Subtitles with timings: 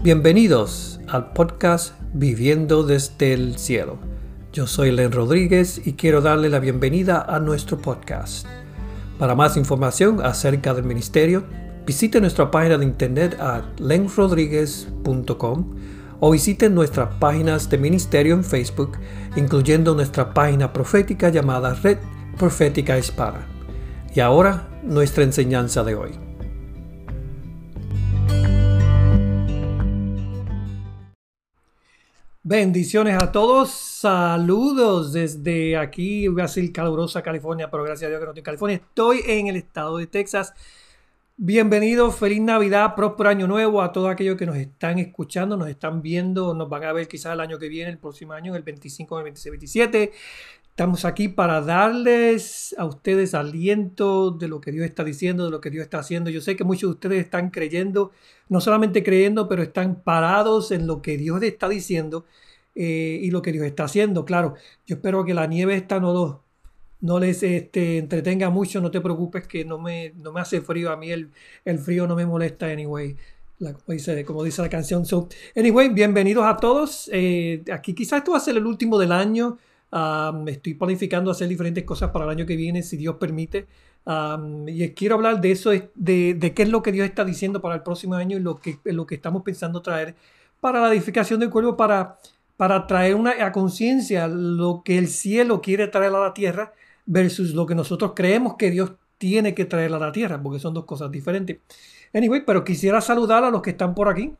[0.00, 3.98] Bienvenidos al podcast Viviendo desde el Cielo.
[4.52, 8.46] Yo soy Len Rodríguez y quiero darle la bienvenida a nuestro podcast.
[9.18, 11.42] Para más información acerca del ministerio,
[11.84, 15.74] visite nuestra página de internet a lenrodríguez.com
[16.20, 18.98] o visite nuestras páginas de ministerio en Facebook,
[19.34, 21.98] incluyendo nuestra página profética llamada Red
[22.38, 23.44] Profética Espada.
[24.14, 26.27] Y ahora, nuestra enseñanza de hoy.
[32.44, 38.30] Bendiciones a todos, saludos desde aquí, decir calurosa California, pero gracias a Dios que no
[38.30, 40.54] estoy en California, estoy en el estado de Texas.
[41.36, 46.00] Bienvenidos, feliz Navidad, próspero año nuevo a todos aquellos que nos están escuchando, nos están
[46.00, 49.18] viendo, nos van a ver quizás el año que viene, el próximo año, el 25,
[49.18, 50.12] el 26, 27.
[50.78, 55.60] Estamos aquí para darles a ustedes aliento de lo que Dios está diciendo, de lo
[55.60, 56.30] que Dios está haciendo.
[56.30, 58.12] Yo sé que muchos de ustedes están creyendo,
[58.48, 62.26] no solamente creyendo, pero están parados en lo que Dios está diciendo
[62.76, 64.24] eh, y lo que Dios está haciendo.
[64.24, 64.54] Claro,
[64.86, 66.44] yo espero que la nieve esta no,
[67.00, 70.92] no les este, entretenga mucho, no te preocupes que no me, no me hace frío.
[70.92, 71.32] A mí el,
[71.64, 73.16] el frío no me molesta, anyway.
[73.58, 75.04] como, dice, como dice la canción.
[75.04, 77.10] So, anyway, bienvenidos a todos.
[77.12, 79.58] Eh, aquí quizás esto va a ser el último del año.
[79.90, 83.66] Me estoy planificando hacer diferentes cosas para el año que viene, si Dios permite.
[84.66, 87.74] y quiero hablar de eso, de, de, qué es lo que Dios está diciendo para
[87.74, 90.14] el próximo año y lo que, lo que estamos pensando traer
[90.60, 92.18] para la edificación del cuerpo, para,
[92.56, 96.72] para traer una, a conciencia lo que el cielo quiere traer a la tierra
[97.06, 100.74] versus lo que nosotros creemos que Dios tiene que traer a la tierra, porque son
[100.74, 101.58] dos cosas diferentes.
[102.12, 104.34] Anyway, pero quisiera saludar a los que están por aquí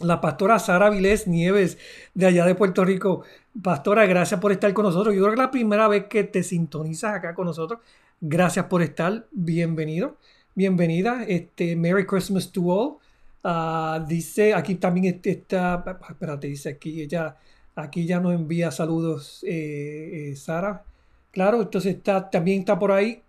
[0.00, 1.78] la pastora Sara Vilés Nieves
[2.14, 3.22] de allá de Puerto Rico.
[3.62, 5.14] Pastora, gracias por estar con nosotros.
[5.14, 7.80] Yo creo que es la primera vez que te sintonizas acá con nosotros.
[8.20, 9.26] Gracias por estar.
[9.32, 10.16] Bienvenido.
[10.54, 11.24] Bienvenida.
[11.24, 12.96] Este, Merry Christmas to all.
[13.44, 17.36] Ah, dice, aquí también está, espérate, dice aquí, ella,
[17.74, 20.84] aquí ya nos envía saludos eh, eh, Sara.
[21.32, 23.22] Claro, entonces está, también está por ahí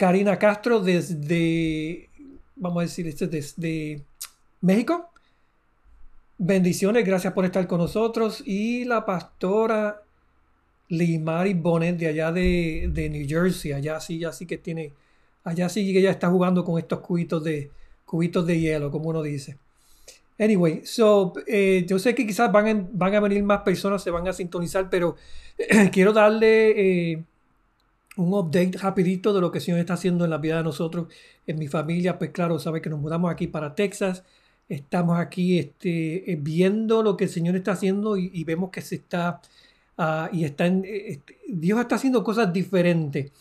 [0.00, 2.08] Karina Castro desde,
[2.56, 4.02] vamos a decir, desde
[4.62, 5.09] México.
[6.42, 8.42] Bendiciones, gracias por estar con nosotros.
[8.46, 10.00] Y la pastora
[10.88, 14.94] Limari Bonet de allá de, New Jersey, allá sí, ya sí que tiene,
[15.44, 17.70] allá sí que ella está jugando con estos cubitos de,
[18.06, 19.58] cubitos de hielo, como uno dice.
[20.38, 24.26] Anyway, so, eh, yo sé que quizás van van a venir más personas, se van
[24.26, 25.16] a sintonizar, pero
[25.92, 27.22] quiero darle eh,
[28.16, 31.08] un update rapidito de lo que el Señor está haciendo en la vida de nosotros,
[31.46, 32.18] en mi familia.
[32.18, 34.24] Pues claro, sabe que nos mudamos aquí para Texas
[34.70, 38.94] estamos aquí este, eh, viendo lo que el Señor está haciendo y, vemos que se
[38.94, 39.42] está,
[39.98, 43.32] ah, y está eh, este, Dios está haciendo cosas diferentes,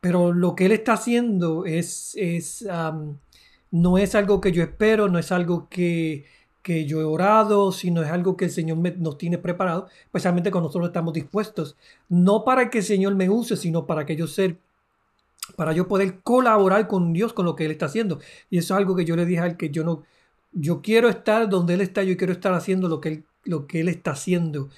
[0.00, 2.66] pero lo que Él está haciendo es, es
[3.70, 6.24] no es algo que yo espero, no es algo que,
[6.62, 10.68] que yo he orado, sino es algo que el Señor nos tiene preparado, especialmente cuando
[10.68, 11.76] nosotros estamos dispuestos,
[12.08, 14.56] no para que el Señor me use, sino para que yo ser
[15.56, 18.20] para yo poder colaborar con Dios con lo que Él está haciendo.
[18.50, 20.04] Y eso es algo que yo le dije al que yo no,
[20.52, 23.80] yo quiero estar donde Él está, yo quiero estar haciendo lo que Él, lo que
[23.80, 24.68] él está haciendo,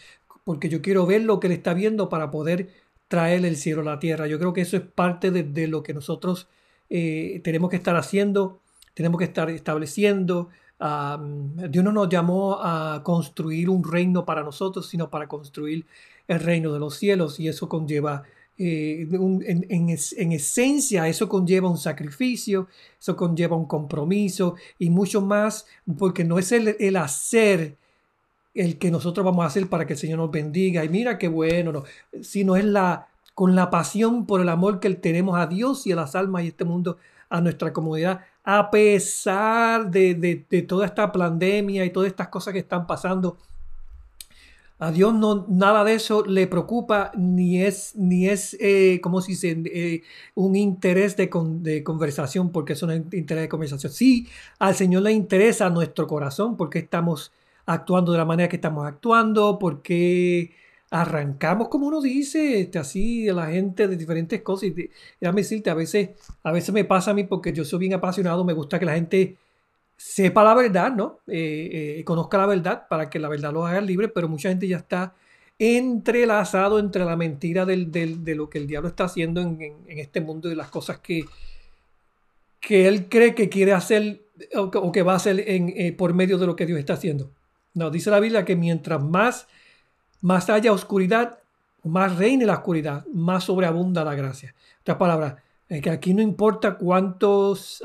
[0.45, 2.71] porque yo quiero ver lo que Él está viendo para poder
[3.09, 4.27] traer el cielo a la tierra.
[4.27, 6.49] Yo creo que eso es parte de, lo que nosotros
[6.91, 8.61] eh, tenemos que estar haciendo,
[8.95, 10.49] tenemos que estar estableciendo.
[10.81, 15.87] Dios no nos llamó a construir un reino para nosotros, sino para construir
[16.27, 18.25] el reino de los cielos y eso conlleva
[18.65, 22.69] eh, en, esencia eso conlleva un sacrificio,
[23.01, 25.67] eso conlleva un compromiso y mucho más,
[25.99, 27.77] porque no es el, hacer
[28.55, 31.27] el que nosotros vamos a hacer para que el Señor nos bendiga y mira qué
[31.27, 31.83] bueno, no,
[32.23, 35.97] sino es la con la pasión por el amor que tenemos a Dios y a
[35.97, 36.99] las almas y este mundo,
[37.31, 42.61] a nuestra comunidad, a pesar de, de toda esta pandemia y todas estas cosas que
[42.61, 43.39] están pasando
[44.83, 49.37] a Dios no, nada de eso le preocupa, ni es, ni es eh, como si
[49.37, 50.03] se, eh,
[50.35, 53.93] un interés de, de, conversación, porque es un interés de conversación.
[53.93, 54.27] Sí,
[54.59, 57.33] al Señor le interesa nuestro corazón, porque estamos
[57.65, 60.53] actuando de la manera que estamos actuando, porque
[60.91, 64.71] arrancamos, como uno dice, este, así a la gente de diferentes cosas.
[64.71, 64.91] Y
[65.21, 66.11] déjame decirte, a veces,
[66.43, 68.95] a veces me pasa a mí porque yo soy bien apasionado, me gusta que la
[68.95, 69.37] gente
[70.03, 71.21] sepa la verdad, ¿no?
[71.29, 74.67] Eh, eh, conozca la verdad para que la verdad lo haga libre, pero mucha gente
[74.67, 75.15] ya está
[75.59, 80.57] entrelazado entre la mentira de lo que el diablo está haciendo en, este mundo y
[80.57, 81.25] las cosas que,
[82.61, 84.23] que él cree que quiere hacer
[84.57, 87.31] o que, va a hacer eh, por medio de lo que Dios está haciendo.
[87.75, 89.47] No, dice la Biblia que mientras más,
[90.21, 91.39] más haya oscuridad,
[91.85, 94.53] más reine la oscuridad, más sobreabunda la gracia.
[94.81, 97.81] Otra palabra, que aquí no importa cuántos...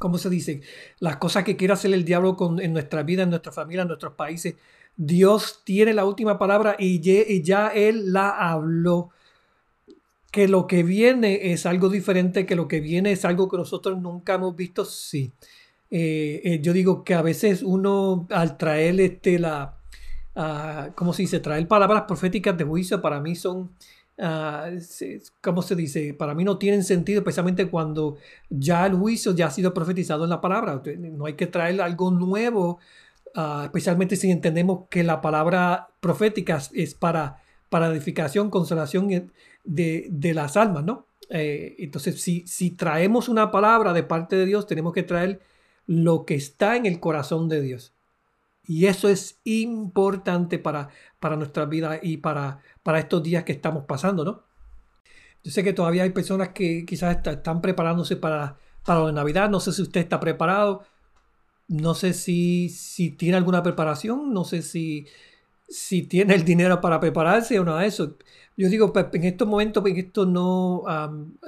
[0.00, 0.62] ¿cómo se dice?
[0.98, 3.88] Las cosas que quiere hacer el diablo con, en nuestra vida, en nuestra familia, en
[3.88, 4.56] nuestros países.
[4.96, 7.00] Dios tiene la última palabra y
[7.42, 9.10] ya, Él la habló.
[10.32, 14.00] Que lo que viene es algo diferente, que lo que viene es algo que nosotros
[14.00, 15.32] nunca hemos visto, sí.
[15.90, 19.76] Eh, eh, yo digo que a veces uno al traer este, la,
[20.34, 21.40] uh, ¿cómo se dice?
[21.40, 23.72] Traer palabras proféticas de juicio para mí son
[24.20, 24.70] Ah,
[25.40, 26.12] ¿cómo se dice?
[26.14, 28.18] Para mí no tienen sentido, especialmente cuando
[28.50, 30.82] ya el juicio ya ha sido profetizado en la palabra.
[30.98, 32.78] No hay que traer algo nuevo,
[33.34, 39.32] ah, especialmente si entendemos que la palabra profética es para, para edificación, consolación
[39.64, 41.06] de, de las almas, ¿no?
[41.30, 45.40] Eh, entonces, si, si traemos una palabra de parte de Dios, tenemos que traer
[45.86, 47.94] lo que está en el corazón de Dios.
[48.70, 53.84] Y eso es importante para, para nuestra vida y para, para estos días que estamos
[53.84, 54.44] pasando, ¿no?
[55.42, 59.50] Yo sé que todavía hay personas que quizás están preparándose para, para la Navidad.
[59.50, 60.84] No sé si usted está preparado.
[61.66, 64.32] No sé si, si tiene alguna preparación.
[64.32, 65.04] No sé si,
[65.68, 68.18] si tiene el dinero para prepararse o nada de eso.
[68.56, 70.84] Yo digo, pues, en estos momentos, en esto no,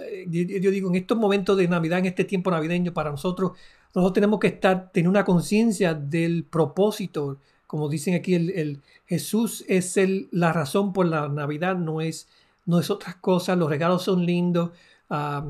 [0.00, 3.52] eh, yo digo, en estos momentos de Navidad, en este tiempo navideño, para nosotros,
[3.94, 9.96] nosotros tenemos que estar, tener una conciencia del propósito, como dicen aquí, el, Jesús es
[9.96, 12.28] el, la razón por la Navidad, no es,
[12.64, 14.70] no es otras cosas, los regalos son lindos,
[15.10, 15.44] ah,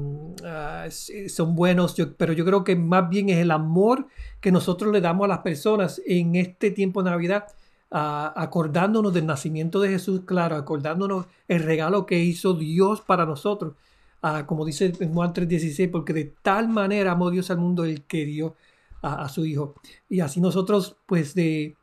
[1.28, 4.08] son buenos, pero yo creo que más bien es el amor
[4.40, 7.46] que nosotros le damos a las personas en este tiempo de Navidad,
[7.90, 13.74] acordándonos del nacimiento de Jesús, claro, acordándonos el regalo que hizo Dios para nosotros,
[14.46, 18.24] como dice en Juan 3:16, porque de tal manera amó Dios al mundo el que
[18.24, 18.56] dio
[19.02, 19.74] a su Hijo.
[20.08, 21.76] Y así nosotros, pues de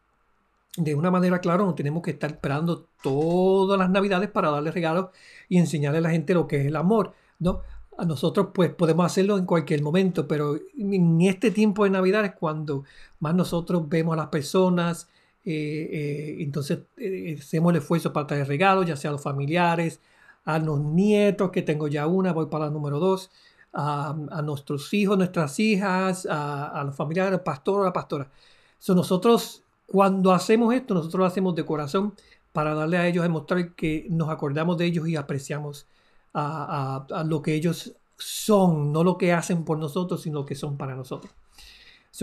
[0.78, 5.08] de una manera, claro, no tenemos que estar esperando todas las navidades para darle regalos
[5.48, 7.62] y enseñarle a la gente lo que es el amor, ¿no?
[7.98, 12.34] A nosotros pues podemos hacerlo en cualquier momento, pero en este tiempo de Navidad es
[12.34, 12.86] cuando
[13.20, 15.10] más nosotros vemos a las personas,
[15.44, 20.00] eh, eh, entonces eh, hacemos el esfuerzo para traer regalos, ya sea a los familiares,
[20.46, 23.32] a los nietos, que tengo ya una, voy para la número dos,
[23.74, 28.32] a, nuestros hijos, nuestras hijas, a, los familiares, al pastor o la pastora.
[28.78, 32.14] So, nosotros cuando hacemos esto, nosotros lo hacemos de corazón
[32.52, 35.88] para darle a ellos, demostrar que nos acordamos de ellos y apreciamos
[36.34, 40.78] a, lo que ellos son, no lo que hacen por nosotros, sino lo que son
[40.78, 41.34] para nosotros.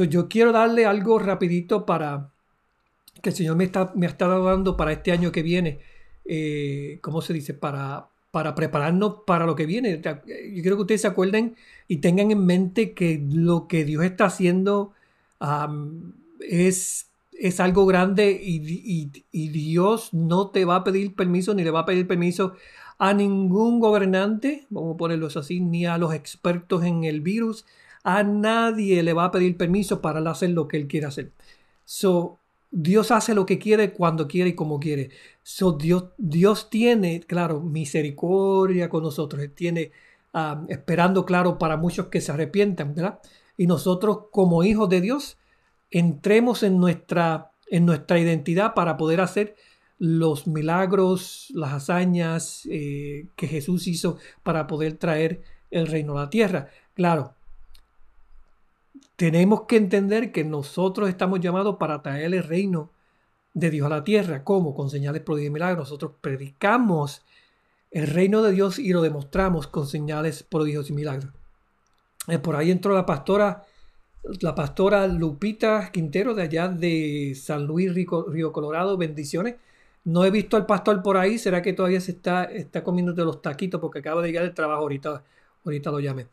[0.08, 2.30] yo quiero darle algo rapidito para
[3.20, 5.80] que el Señor me está, me está dando para este año que viene.
[6.28, 7.54] Eh, ¿Cómo se dice?
[7.54, 10.00] Para, para prepararnos para lo que viene.
[10.02, 11.56] Yo quiero que ustedes se acuerden
[11.88, 14.92] y tengan en mente que lo que Dios está haciendo
[16.40, 17.06] es
[17.38, 21.86] es algo grande y, Dios no te va a pedir permiso ni le va a
[21.86, 22.54] pedir permiso
[22.98, 27.66] a ningún gobernante, vamos a ponerlo así, ni a los expertos en el virus,
[28.04, 31.32] a nadie le va a pedir permiso para hacer lo que él quiere hacer.
[31.84, 32.38] So,
[32.70, 35.10] Dios hace lo que quiere cuando quiere y como quiere.
[35.42, 39.42] So, Dios, Dios tiene, claro, misericordia con nosotros.
[39.42, 39.92] Él tiene,
[40.34, 43.20] ah, esperando, claro, para muchos que se arrepientan, ¿verdad?
[43.56, 45.38] Y nosotros como hijos de Dios,
[45.90, 49.56] entremos en nuestra, en nuestra identidad para poder hacer
[49.98, 56.30] los milagros, las hazañas eh, que Jesús hizo para poder traer el reino a la
[56.30, 56.68] tierra.
[56.94, 57.35] Claro,
[59.16, 62.92] tenemos que entender que nosotros estamos llamados para traer el reino
[63.54, 64.44] de Dios a la tierra.
[64.44, 64.74] ¿Cómo?
[64.74, 65.88] Con señales, prodigios y milagros.
[65.88, 67.22] Nosotros predicamos
[67.90, 71.32] el reino de Dios y lo demostramos con señales, prodigios y milagros.
[72.28, 73.64] Eh, por ahí entró la pastora
[74.40, 78.96] la pastora Lupita Quintero de allá de San Luis, Río, Colorado.
[78.96, 79.56] Bendiciones.
[80.04, 81.38] No he visto al pastor por ahí.
[81.38, 83.80] ¿Será que todavía se está, está comiendo de los taquitos?
[83.80, 84.82] Porque acaba de llegar el trabajo.
[84.82, 85.22] Ahorita,
[85.64, 86.26] ahorita lo llame.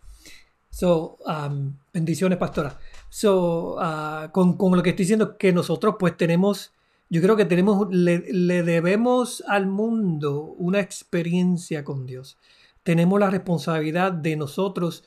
[0.73, 2.79] So, um, bendiciones, pastora.
[3.07, 6.73] So, uh, con, con, lo que estoy diciendo, que nosotros pues tenemos,
[7.11, 12.39] yo creo que tenemos, le, le debemos al mundo una experiencia con Dios.
[12.81, 15.03] Tenemos la responsabilidad de nosotros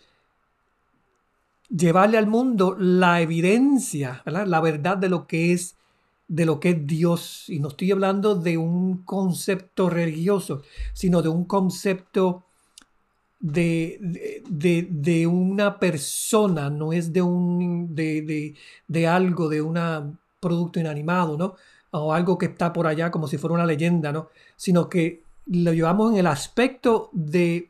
[1.68, 5.74] llevarle al mundo la evidencia, la verdad de lo que es
[6.28, 7.48] de lo que es Dios.
[7.48, 12.45] Y no estoy hablando de un concepto religioso, sino de un concepto
[13.38, 13.98] de,
[14.48, 18.54] de, una persona, no es de un de,
[18.88, 21.54] de algo, de un producto inanimado, ¿no?
[21.90, 24.28] O algo que está por allá como si fuera una leyenda, ¿no?
[24.56, 27.68] Sino que lo llevamos en el aspecto de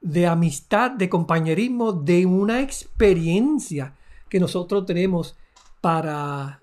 [0.00, 3.94] de amistad, de compañerismo, de una experiencia
[4.28, 5.36] que nosotros tenemos
[5.80, 6.60] para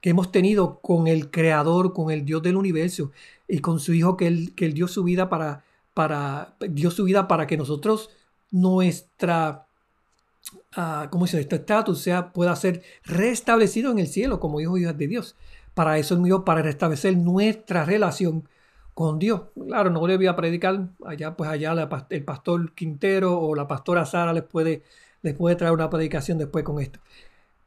[0.00, 3.10] que hemos tenido con el creador, con el Dios del universo
[3.46, 5.64] y con su hijo que él, que él dio su vida para,
[5.98, 8.10] para dio su vida para que nosotros
[8.52, 9.66] nuestra
[10.76, 11.40] uh, ¿cómo dice?
[11.40, 15.34] Este estatus sea, pueda ser restablecido en el cielo como hijos y hijas de Dios.
[15.74, 18.48] Para eso es para restablecer nuestra relación
[18.94, 19.42] con Dios.
[19.66, 21.74] Claro, no le voy a predicar allá, pues allá
[22.10, 24.84] el pastor Quintero o la pastora Sara les puede,
[25.22, 27.00] les puede traer una predicación después con esto.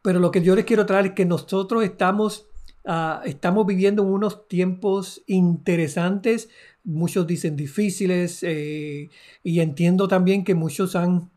[0.02, 2.48] Pero lo que yo les quiero traer es que nosotros estamos,
[2.86, 6.50] uh, estamos viviendo unos tiempos interesantes,
[6.84, 9.10] muchos dicen difíciles, eh,
[9.44, 11.30] y entiendo también que muchos han,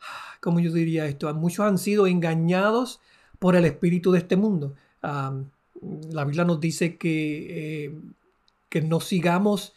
[0.40, 1.32] ¿cómo yo diría esto?
[1.34, 3.00] Muchos han sido engañados
[3.38, 4.74] por el espíritu de este mundo.
[5.02, 7.94] la Biblia nos dice que, eh,
[8.68, 9.74] que no sigamos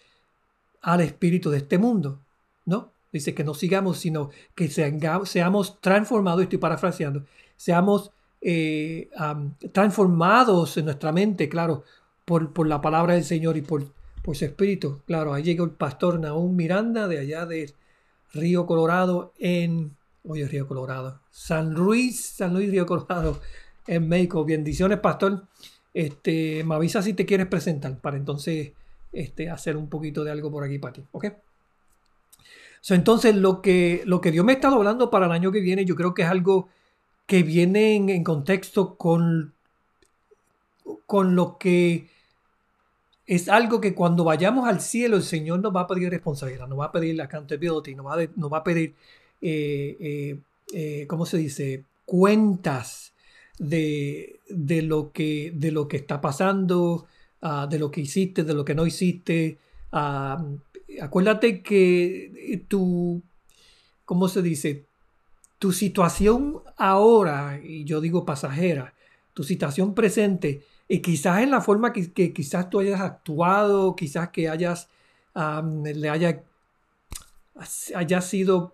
[0.82, 2.20] al espíritu de este mundo,
[2.66, 2.92] ¿no?
[3.12, 9.10] Dice que no sigamos, sino que seamos transformados, estoy parafraseando, seamos eh,
[9.72, 11.84] transformados en nuestra mente, claro,
[12.26, 13.86] por, por, la palabra del Señor y por,
[14.24, 15.02] por su espíritu.
[15.06, 17.74] Claro, ahí llega el pastor Naúm Miranda de allá de
[18.34, 21.20] Río Colorado en Oye, Río Colorado.
[21.32, 23.42] San Luis, San Luis, Río Colorado,
[23.88, 24.46] en México.
[24.46, 25.48] Bendiciones, pastor.
[25.94, 28.72] Este, me avisa si te quieres presentar para entonces
[29.12, 31.04] este, hacer un poquito de algo por aquí para ti.
[31.12, 31.26] ¿Ok?
[32.90, 35.96] entonces, lo que, lo que Dios me está hablando para el año que viene, yo
[35.96, 36.70] creo que es algo
[37.32, 39.54] que viene en, contexto con,
[41.06, 42.10] con lo que
[43.26, 46.78] es algo que cuando vayamos al cielo, el Señor nos va a pedir responsabilidad, nos
[46.78, 48.96] va a pedir la accountability, nos va nos va a pedir
[49.42, 50.40] eh, eh,
[50.74, 51.86] eh, ¿cómo se dice?
[52.06, 53.14] Cuentas
[53.58, 54.42] de,
[54.84, 57.08] lo, que, de lo que está pasando,
[57.42, 59.58] ah, de lo que hiciste, de lo que no hiciste.
[59.94, 60.44] Ah,
[61.02, 63.22] acuérdate que tu,
[64.04, 64.91] ¿cómo se dice?
[65.62, 68.96] Tu situación ahora, y yo digo pasajera,
[69.36, 74.50] tu situación presente, y quizás en la forma que, quizás tú hayas actuado, quizás que
[74.50, 74.90] hayas,
[75.36, 76.42] le haya,
[77.94, 78.74] haya sido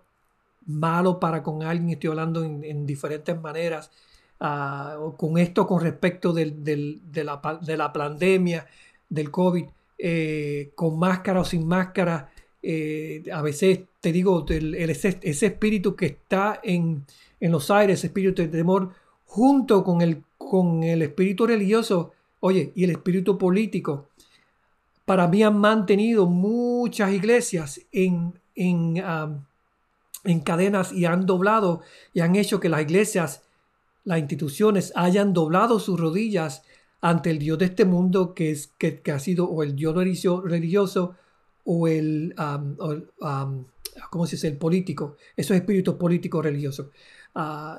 [0.65, 3.91] malo para con alguien, estoy hablando en, diferentes maneras,
[4.39, 8.65] ah, con esto con respecto de, la, pandemia,
[9.09, 9.65] del COVID,
[9.97, 16.59] eh, con máscara o sin máscara, eh, a veces te digo, ese, espíritu que está
[16.63, 17.05] en,
[17.39, 18.91] los aires, ese espíritu de temor,
[19.25, 24.09] junto con el, con el espíritu religioso, oye, y el espíritu político,
[25.05, 28.97] para mí han mantenido muchas iglesias en, en,
[30.23, 31.81] en cadenas y han doblado
[32.13, 33.43] y han hecho que las iglesias,
[34.03, 36.63] las instituciones hayan doblado sus rodillas
[37.01, 41.15] ante el Dios de este mundo que, es, que, ha sido o el Dios religioso
[41.67, 42.33] o el,
[44.09, 44.47] ¿cómo se dice?
[44.47, 46.87] El político, esos espíritus políticos religiosos.
[47.35, 47.77] Uh,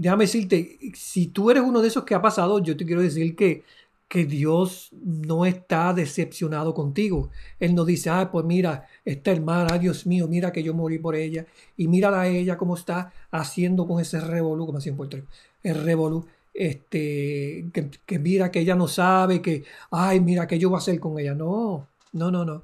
[0.00, 3.34] déjame decirte, si tú eres uno de esos que ha pasado, yo te quiero decir
[3.34, 3.64] que
[4.08, 7.30] que Dios no está decepcionado contigo.
[7.60, 11.14] Él no dice, ah, pues mira, esta hermana, Dios mío, mira que yo morí por
[11.14, 11.46] ella.
[11.76, 15.18] Y mírala a ella cómo está haciendo con ese revolú, como así en Puerto
[15.62, 17.66] el revolú, este,
[18.06, 21.18] que, mira que ella no sabe, que, ay, mira que yo voy a hacer con
[21.18, 21.34] ella.
[21.34, 22.62] No, no, no, no.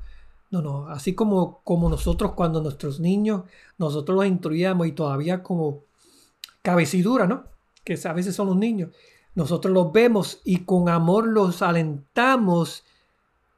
[0.54, 3.42] No, no, así como, como nosotros cuando nuestros niños,
[3.78, 5.82] nosotros los instruíamos y todavía como
[6.62, 7.44] cabecidura, ¿no?
[7.84, 8.90] Que a veces son los niños
[9.34, 12.84] nosotros los vemos y con amor los alentamos.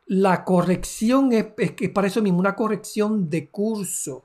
[0.06, 4.24] La corrección es, es, para eso mismo, una corrección de curso.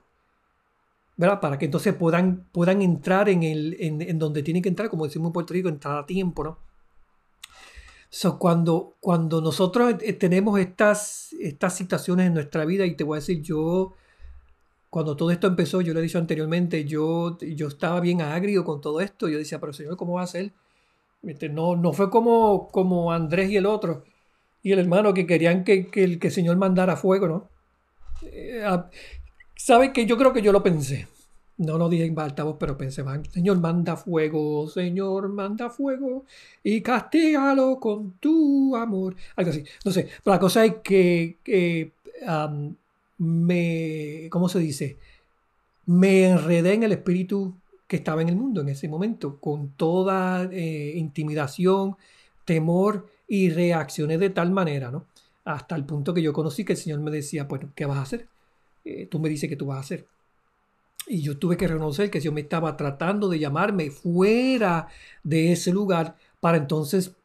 [1.17, 1.39] ¿verdad?
[1.39, 5.27] Para que entonces puedan, puedan entrar en, el, en, donde tienen que entrar, como decimos
[5.27, 6.57] en Puerto Rico, entrar a tiempo, ¿no?
[8.13, 13.15] So, cuando, cuando nosotros eh, tenemos estas, estas situaciones en nuestra vida, y te voy
[13.15, 13.93] a decir, yo,
[14.89, 18.81] cuando todo esto empezó, yo le he dicho anteriormente, yo, yo estaba bien agrio con
[18.81, 19.29] todo esto.
[19.29, 20.51] Yo decía, pero Señor, ¿cómo va a ser?
[21.51, 24.03] No, no fue como, como Andrés y el otro,
[24.61, 27.49] y el hermano que querían que, el, que Señor mandara fuego, ¿no?
[28.23, 28.89] Eh, ah,
[29.55, 31.07] ¿Sabe que yo creo que yo lo pensé?
[31.61, 36.25] No lo dije en altavoz, pero pensé, Señor, manda fuego, Señor, manda fuego
[36.63, 39.15] y castígalo con tu amor.
[39.35, 39.63] Algo así.
[39.85, 41.91] No sé, pero la cosa es que,
[43.19, 44.97] me, ¿cómo se dice?
[45.85, 47.53] Me enredé en el espíritu
[47.87, 51.95] que estaba en el mundo en ese momento, con toda eh, intimidación,
[52.43, 55.05] temor y reacciones de tal manera, ¿no?
[55.45, 58.01] Hasta el punto que yo conocí que el Señor me decía, bueno, ¿qué vas a
[58.03, 58.27] hacer?
[58.83, 60.07] Eh, tú me dices que tú vas a hacer.
[61.07, 64.87] Y yo tuve que reconocer que Dios me estaba tratando de llamarme fuera
[65.23, 67.15] de ese lugar para entonces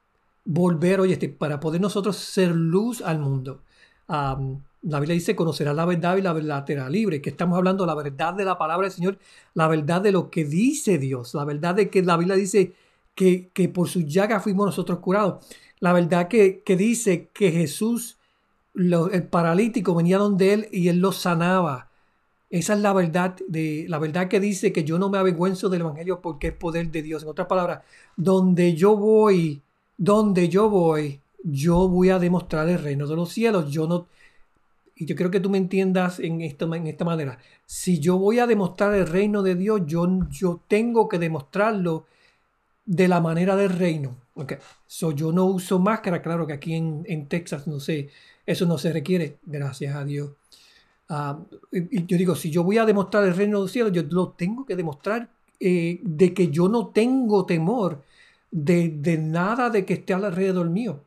[0.45, 3.63] volver, oye, este, para poder nosotros ser luz al mundo.
[4.09, 7.21] La Biblia dice, conocerá la verdad y la verdad te libre.
[7.21, 9.19] Que estamos hablando la verdad de la palabra del Señor,
[9.55, 12.73] la verdad de lo que dice Dios, la verdad de que la Biblia dice
[13.15, 15.45] que, que por su llaga fuimos nosotros curados.
[15.81, 18.19] La verdad que, que dice que Jesús,
[18.75, 21.91] el paralítico, venía donde él y él lo sanaba.
[22.49, 25.81] Esa es la verdad, de, la verdad que dice que yo no me avergüenzo del
[25.81, 27.23] Evangelio porque es poder de Dios.
[27.23, 27.83] En otras palabras,
[28.17, 29.63] donde yo voy,
[29.97, 33.71] donde yo voy, yo voy a demostrar el reino de los cielos.
[33.71, 34.07] Yo no,
[34.95, 37.39] y yo creo que tú me entiendas en esta, en esta manera.
[37.67, 42.07] Si yo voy a demostrar el reino de Dios, yo, yo tengo que demostrarlo
[42.87, 44.17] de la manera del reino.
[44.35, 44.59] Okay.
[44.87, 48.11] So, yo no uso máscara, claro que aquí en, en Texas no sé,
[48.47, 50.33] eso no se requiere, gracias a Dios.
[51.09, 51.39] Ah,
[51.73, 54.67] y, yo digo, si yo voy a demostrar el reino del cielo, yo lo tengo
[54.67, 58.03] que demostrar eh, de que yo no tengo temor
[58.51, 61.05] de, de, nada de que esté alrededor mío.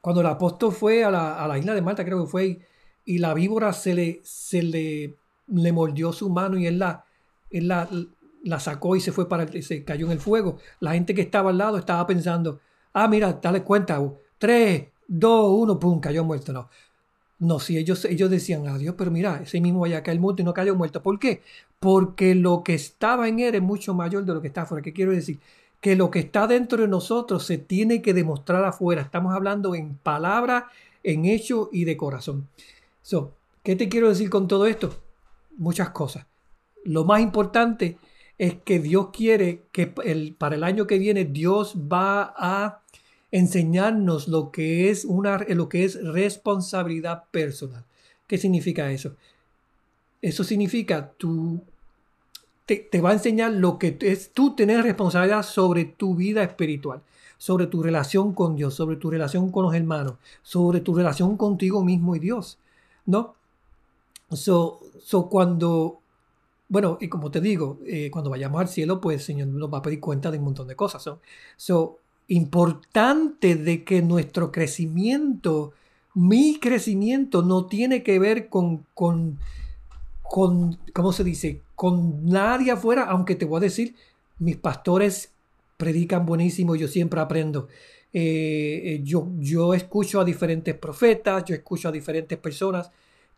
[0.00, 2.60] Cuando el apóstol fue a la, a la isla de Malta, creo que fue,
[3.04, 5.16] y la víbora se le, se le,
[5.48, 7.04] le mordió su mano y él la,
[7.50, 7.88] él la,
[8.44, 10.58] la sacó y se fue para se cayó en el fuego.
[10.80, 12.60] La gente que estaba al lado estaba pensando,
[12.92, 14.00] ah, mira, dale cuenta,
[14.38, 16.52] 3, 2, 1, pum, cayó muerto.
[16.52, 16.68] No,
[17.38, 20.44] no, si ellos, ellos decían, adiós, pero mira, ese mismo vaya a caer muerto y
[20.44, 21.02] no cayó muerto.
[21.02, 21.42] ¿Por qué?
[21.78, 24.82] Porque lo que estaba en él es mucho mayor de lo que está afuera.
[24.82, 25.38] ¿Qué quiero decir?
[25.80, 29.02] Que lo que está dentro de nosotros se tiene que demostrar afuera.
[29.02, 30.68] Estamos hablando en palabra,
[31.04, 32.48] en hecho y de corazón.
[33.02, 33.32] So,
[33.68, 34.94] ¿Qué te quiero decir con todo esto?
[35.58, 36.24] Muchas cosas.
[36.84, 37.98] Lo más importante
[38.38, 42.80] es que Dios quiere que el, para el año que viene Dios va a
[43.30, 47.84] enseñarnos lo que es una lo que es responsabilidad personal.
[48.26, 49.16] ¿Qué significa eso?
[50.22, 51.60] Eso significa tú
[52.66, 57.02] te, te, va a enseñar lo que es tú tener responsabilidad sobre tu vida espiritual,
[57.38, 61.82] sobre tu relación con Dios, sobre tu relación con los hermanos, sobre tu relación contigo
[61.84, 62.58] mismo y Dios,
[63.06, 63.34] ¿no?
[64.30, 66.00] So, so cuando
[66.68, 69.78] bueno, y como te digo, eh, cuando vayamos al cielo, pues el Señor nos va
[69.78, 71.02] a pedir cuenta de un montón de cosas.
[71.56, 75.72] So, importante de que nuestro crecimiento,
[76.14, 79.38] mi crecimiento, no tiene que ver con, con,
[80.22, 81.62] con, ¿cómo se dice?
[81.74, 83.94] Con nadie afuera, aunque te voy a decir,
[84.38, 85.32] mis pastores
[85.76, 87.68] predican buenísimo, yo siempre aprendo.
[88.12, 92.90] Eh, eh, yo, yo escucho a diferentes profetas, yo escucho a diferentes personas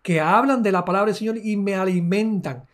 [0.02, 2.64] que hablan de la palabra del Señor y me alimentan.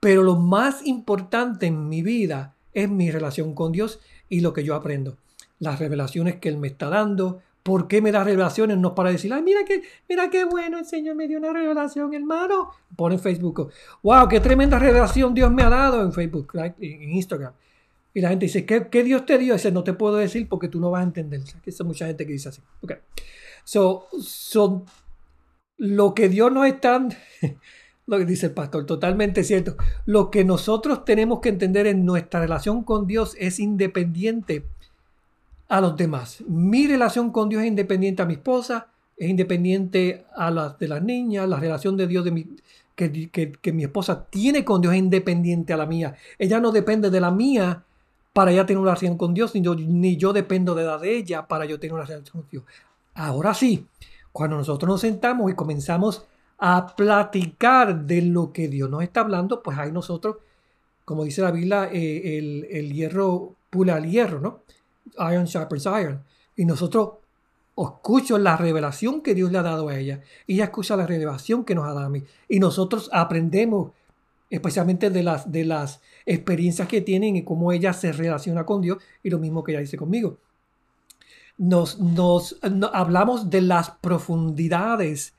[0.00, 4.64] Pero lo más importante en mi vida es mi relación con Dios y lo que
[4.64, 5.16] yo aprendo.
[5.58, 7.40] Las revelaciones que Él me está dando.
[7.62, 8.78] ¿Por qué me da revelaciones?
[8.78, 12.14] No para decir, ay, mira que, mira qué bueno, el Señor me dio una revelación,
[12.14, 12.70] hermano.
[12.94, 17.52] Pone en Facebook, wow, qué tremenda revelación Dios me ha dado en Facebook, en Instagram.
[18.14, 19.54] Y la gente dice, ¿qué, ¿qué, Dios te dio?
[19.54, 21.40] Dice, no te puedo decir porque tú no vas a entender.
[21.40, 22.62] Aquí hay mucha gente que dice así.
[22.80, 22.96] Okay.
[23.64, 24.84] So, so,
[25.76, 27.06] lo que Dios nos está
[28.06, 29.76] lo que dice el pastor, totalmente cierto.
[30.04, 34.64] Lo que nosotros tenemos que entender en nuestra relación con Dios es independiente
[35.68, 36.42] a los demás.
[36.46, 41.02] Mi relación con Dios es independiente a mi esposa, es independiente a las de las
[41.02, 42.46] niñas, la relación de Dios de mi,
[42.94, 46.14] que, que, mi esposa tiene con Dios es independiente a la mía.
[46.38, 47.84] Ella no depende de la mía
[48.32, 51.16] para ella tener una relación con Dios, ni yo, ni yo dependo de la de
[51.16, 52.64] ella para yo tener una relación con Dios.
[53.14, 53.86] Ahora sí,
[54.32, 56.26] cuando nosotros nos sentamos y comenzamos
[56.58, 60.36] a platicar de lo que Dios nos está hablando, pues ahí nosotros,
[61.04, 62.38] como dice la Biblia, eh,
[62.70, 64.60] el, hierro pula al hierro, ¿no?
[65.30, 66.22] Iron sharpens iron.
[66.56, 67.10] Y nosotros
[67.76, 70.22] escucho la revelación que Dios le ha dado a ella.
[70.46, 72.22] Y ella escucha la revelación que nos ha dado a mí.
[72.48, 73.92] Y nosotros aprendemos
[74.48, 78.98] especialmente de las, de las experiencias que tienen y cómo ella se relaciona con Dios
[79.22, 80.38] y lo mismo que ella dice conmigo.
[81.58, 82.56] Nos, nos
[82.92, 85.34] hablamos de las profundidades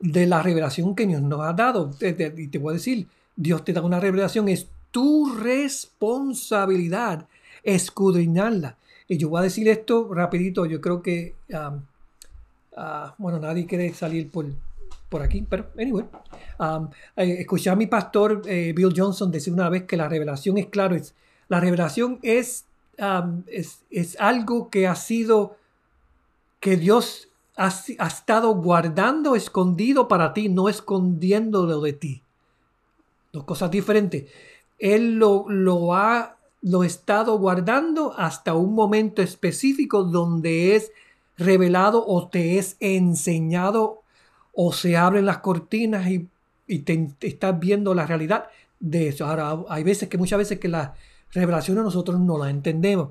[0.00, 1.92] de la revelación que Dios nos ha dado.
[2.00, 7.26] Y te voy a decir, Dios te da una revelación, es tu responsabilidad
[7.62, 8.76] escudriñarla.
[9.08, 11.82] Y yo voy a decir esto rapidito, yo creo que, um,
[12.76, 14.46] uh, bueno, nadie quiere salir por,
[15.08, 16.04] por aquí, pero anyway,
[16.58, 20.58] um, eh, escuché a mi pastor eh, Bill Johnson decir una vez que la revelación
[20.58, 21.14] es claro, es,
[21.48, 22.66] la revelación es,
[22.98, 25.56] um, es, es algo que ha sido,
[26.60, 27.68] que Dios ha,
[28.06, 32.22] estado guardando escondido para ti, no escondiéndolo de ti.
[33.32, 34.24] Dos cosas diferentes.
[34.78, 40.92] Él lo, lo ha lo estado guardando hasta un momento específico donde es
[41.36, 44.02] revelado o te es enseñado
[44.52, 46.28] o se abren las cortinas y,
[46.66, 48.46] y te, estás viendo la realidad
[48.80, 49.26] de eso.
[49.26, 50.90] Ahora, hay veces que muchas veces que las
[51.32, 53.10] revelaciones nosotros no las entendemos.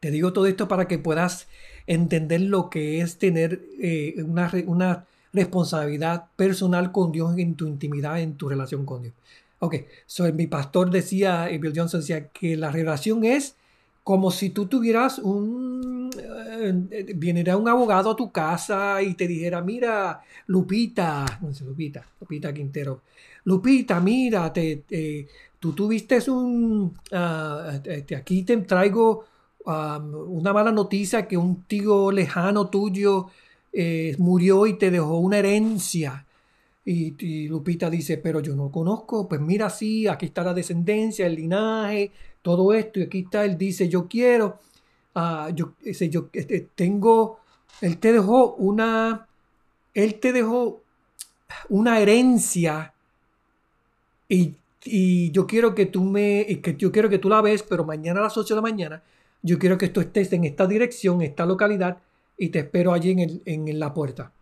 [0.00, 1.48] Te digo todo esto para que puedas
[1.86, 8.20] entender lo que es tener eh, una, una, responsabilidad personal con Dios en tu intimidad,
[8.20, 9.14] en tu relación con Dios.
[9.64, 13.54] Ok, so, mi pastor decía, Bill Johnson decía que la relación es
[14.02, 16.10] como si tú tuvieras un,
[16.90, 23.02] eh, viniera un abogado a tu casa y te dijera, mira, Lupita, Lupita, Lupita Quintero,
[23.44, 24.82] Lupita, mira, te,
[25.60, 29.26] tú tuviste un, ah, este, aquí te traigo
[29.64, 33.28] una mala noticia que un tío lejano tuyo
[33.72, 36.26] eh, murió y te dejó una herencia.
[36.84, 41.36] Y, Lupita dice, pero yo no conozco, pues mira, sí, aquí está la descendencia, el
[41.36, 42.10] linaje,
[42.42, 44.58] todo esto, y aquí está, él dice, yo quiero,
[45.14, 47.38] uh, yo, este, tengo,
[47.80, 49.28] él te dejó una,
[49.94, 50.82] él te dejó
[51.68, 52.92] una herencia
[54.28, 54.54] y,
[55.30, 58.24] yo quiero que tú me, que yo quiero que tú la ves, pero mañana a
[58.24, 59.02] las 8 de la mañana,
[59.40, 61.98] yo quiero que tú estés en esta dirección, esta localidad,
[62.36, 64.32] y te espero allí en, en la puerta.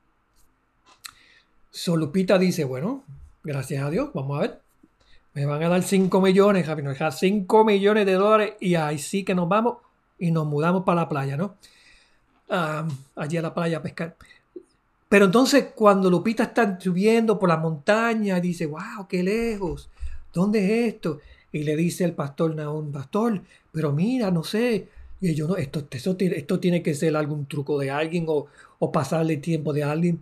[1.70, 3.04] Solupita dice, bueno,
[3.44, 4.60] gracias a Dios, vamos a ver.
[5.34, 8.98] Me van a dar 5 millones, Javi, nos dejar 5 millones de dólares y ahí
[8.98, 9.76] sí que nos vamos
[10.18, 11.54] y nos mudamos para la playa, ¿no?
[13.14, 14.16] allí a la playa a pescar.
[15.08, 19.88] Pero entonces cuando Lupita está subiendo por la montaña, dice, wow, qué lejos,
[20.32, 21.20] ¿dónde es esto?
[21.52, 23.40] Y le dice el pastor Naón, pastor,
[23.72, 24.88] pero mira, no sé,
[25.20, 28.46] y yo no, esto, esto, esto tiene que ser algún truco de alguien o,
[28.78, 30.20] o pasarle tiempo de alguien.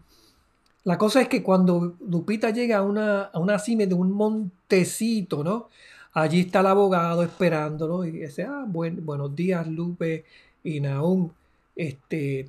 [0.85, 5.45] La cosa es que cuando Lupita llega a una, a una cima de un montecito,
[5.45, 5.69] ¿no?
[6.13, 10.25] Allí está el abogado esperándolo y dice, ah, buenos días Lupe
[10.65, 11.31] y Naum.
[11.77, 12.49] Este,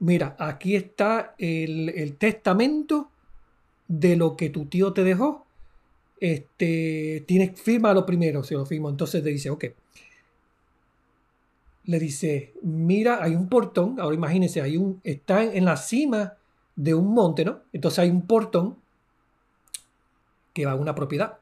[0.00, 3.08] mira, aquí está el, el, testamento
[3.86, 5.46] de lo que tu tío te dejó.
[6.20, 8.90] Este, tienes, lo primero, se lo firmo.
[8.90, 9.64] Entonces le dice, ok.
[11.84, 13.98] Le dice, mira, hay un portón.
[14.00, 16.37] Ahora imagínense, hay un, está en la cima
[16.78, 17.58] de un monte, ¿no?
[17.72, 18.76] Entonces hay un portón
[20.52, 21.38] que va a una propiedad.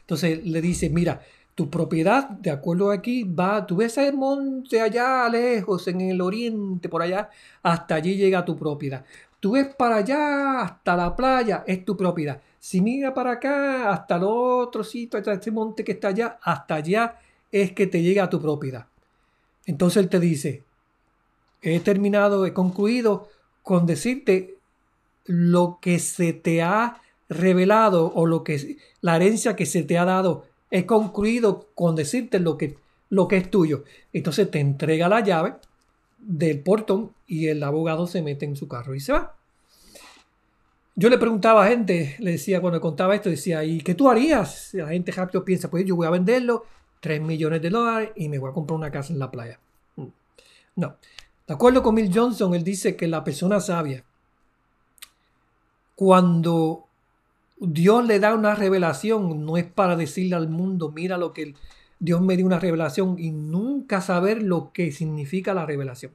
[0.00, 1.22] Entonces le dice, mira,
[1.54, 6.88] tu propiedad, de acuerdo aquí, va, tú ves el monte allá lejos, en el oriente,
[6.88, 7.30] por allá,
[7.62, 9.04] hasta allí llega tu propiedad.
[9.38, 12.40] Tú ves para allá, hasta la playa, es tu propiedad.
[12.58, 16.74] Si mira para acá, hasta el otro sitio, hasta este monte que está allá, hasta
[16.74, 17.20] allá
[17.52, 18.86] es que te llega a tu propiedad.
[19.66, 20.64] Entonces él te dice,
[21.62, 23.28] he terminado, he concluido
[23.62, 24.58] con decirte
[25.24, 30.04] lo que se te ha revelado o lo que la herencia que se te ha
[30.04, 32.76] dado es concluido con decirte lo que,
[33.10, 33.84] lo que es tuyo.
[34.12, 35.54] Entonces te entrega la llave
[36.18, 39.34] del portón y el abogado se mete en su carro y se va.
[40.96, 44.70] Yo le preguntaba a gente, le decía cuando contaba esto, decía, ¿y qué tú harías?
[44.74, 46.66] La gente rápido piensa, pues yo voy a venderlo,
[47.00, 49.58] 3 millones de dólares y me voy a comprar una casa en la playa.
[49.96, 50.06] Mm.
[50.76, 50.96] No.
[51.46, 54.04] De acuerdo con Bill Johnson, él dice que la persona sabia
[55.94, 56.86] cuando
[57.58, 61.54] Dios le da una revelación, no es para decirle al mundo, mira lo que
[61.98, 66.12] Dios me dio una revelación y nunca saber lo que significa la revelación.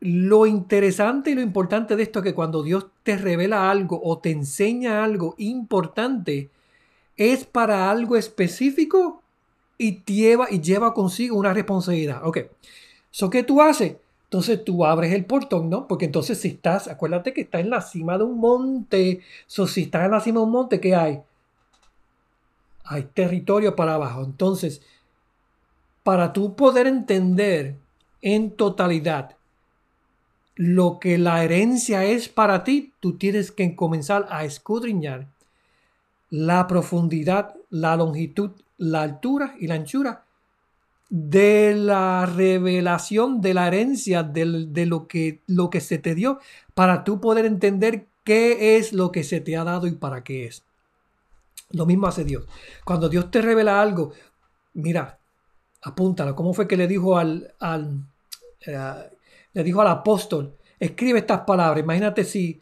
[0.00, 4.18] Lo interesante y lo importante de esto es que cuando Dios te revela algo o
[4.18, 6.50] te enseña algo importante,
[7.16, 9.22] es para algo específico
[9.78, 12.20] y lleva, y lleva consigo una responsabilidad.
[12.24, 12.38] Ok,
[13.10, 13.96] ¿so qué tú haces?
[14.36, 15.88] Entonces tú abres el portón, ¿no?
[15.88, 19.84] Porque entonces si estás, acuérdate que está en la cima de un monte, so, si
[19.84, 21.22] estás en la cima de un monte, ¿qué hay?
[22.84, 24.22] Hay territorio para abajo.
[24.22, 24.82] Entonces,
[26.02, 27.76] para tú poder entender
[28.20, 29.36] en totalidad
[30.54, 35.28] lo que la herencia es para ti, tú tienes que comenzar a escudriñar
[36.28, 40.25] la profundidad, la longitud, la altura y la anchura
[41.08, 44.44] de la revelación de la herencia de,
[44.86, 46.40] lo, que, lo que se te dio
[46.74, 50.46] para tú poder entender qué es lo que se te ha dado y para qué
[50.46, 50.64] es.
[51.70, 52.44] Lo mismo hace Dios.
[52.84, 54.12] Cuando Dios te revela algo,
[54.74, 55.18] mira,
[55.82, 56.34] apúntalo.
[56.34, 58.04] ¿Cómo fue que le dijo al, al
[58.66, 59.10] eh,
[59.52, 61.82] le dijo al apóstol, escribe estas palabras?
[61.82, 62.60] Imagínate si,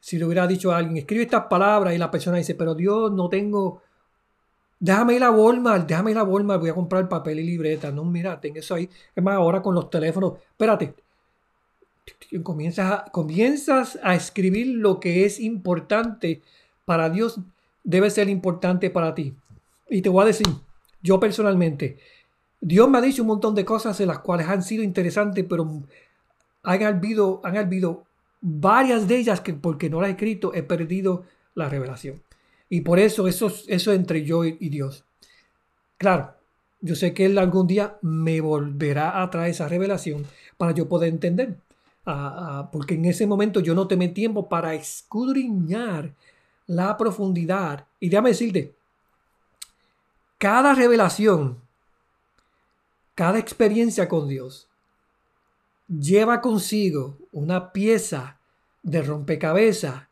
[0.00, 3.12] si le hubiera dicho a alguien, escribe estas palabras y la persona dice, pero Dios
[3.12, 3.82] no tengo
[4.78, 7.90] Déjame ir a Walmart, déjame ir a Walmart, voy a comprar papel y libreta.
[7.90, 8.88] No, mira, ten eso ahí.
[9.14, 10.94] Es más, ahora con los teléfonos, espérate.
[12.42, 16.42] Comienzas a, escribir lo que es importante
[16.84, 17.40] para Dios,
[17.82, 19.34] debe ser importante para ti.
[19.88, 20.46] Y te voy a decir,
[21.02, 21.98] yo personalmente,
[22.60, 25.82] Dios me ha dicho un montón de cosas en las cuales han sido interesantes, pero
[26.62, 28.04] han habido, han habido
[28.40, 32.23] varias de ellas que porque no las he escrito he perdido la revelación.
[32.68, 35.04] Y por eso, eso, entre yo y, Dios.
[35.98, 36.34] Claro,
[36.80, 41.10] yo sé que Él algún día me volverá a traer esa revelación para yo poder
[41.10, 41.56] entender.
[42.06, 46.12] Ah, ah, porque en ese momento yo no tomé tiempo para escudriñar
[46.66, 47.86] la profundidad.
[48.00, 48.74] Y déjame decirte,
[50.38, 51.58] cada revelación,
[53.14, 54.68] cada experiencia con Dios,
[55.88, 58.38] lleva consigo una pieza
[58.82, 60.02] de rompecabezas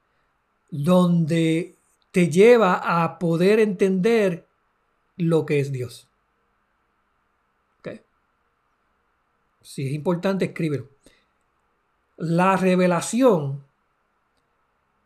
[0.71, 1.77] donde
[2.13, 4.47] te lleva a poder entender
[5.17, 6.09] lo que es Dios.
[9.63, 10.89] Si es importante, escríbelo.
[12.17, 13.65] La revelación,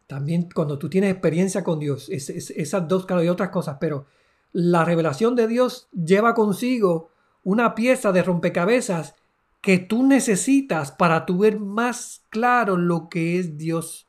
[0.06, 4.06] también cuando tú tienes experiencia con Dios, esas dos, claro, y otras cosas, pero
[4.52, 7.10] la revelación de Dios lleva consigo
[7.44, 9.14] una pieza de rompecabezas
[9.60, 14.06] que tú necesitas para tu ver más claro lo que es Dios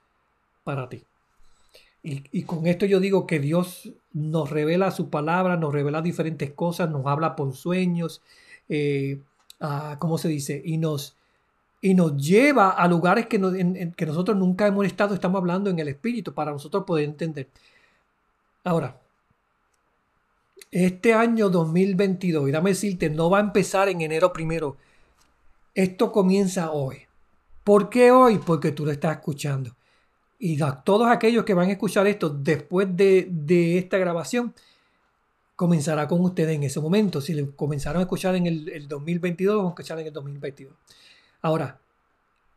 [0.64, 1.07] para ti.
[2.04, 6.90] Y, con esto yo digo que Dios nos revela su palabra, nos revela diferentes cosas,
[6.90, 8.22] nos habla por sueños,
[8.70, 9.20] eh,
[9.60, 10.62] ah, ¿cómo se dice?
[10.64, 11.18] Y nos,
[11.82, 16.34] y nos lleva a lugares que, nosotros nunca hemos estado, estamos hablando en el Espíritu,
[16.34, 17.50] para nosotros poder entender.
[18.64, 19.00] Ahora,
[20.72, 24.78] este año 2022, y dame decirte, no va a empezar en enero primero.
[25.76, 27.04] Esto comienza hoy.
[27.64, 28.40] ¿Por qué hoy?
[28.40, 29.77] Porque tú lo estás escuchando.
[30.40, 34.54] Y todos aquellos que van a escuchar esto después de, esta grabación,
[35.56, 37.22] comenzará con ustedes en ese momento.
[37.22, 40.74] Si le comenzaron a escuchar en el, 2022, vamos a escuchar en el 2022.
[41.42, 41.80] Ahora,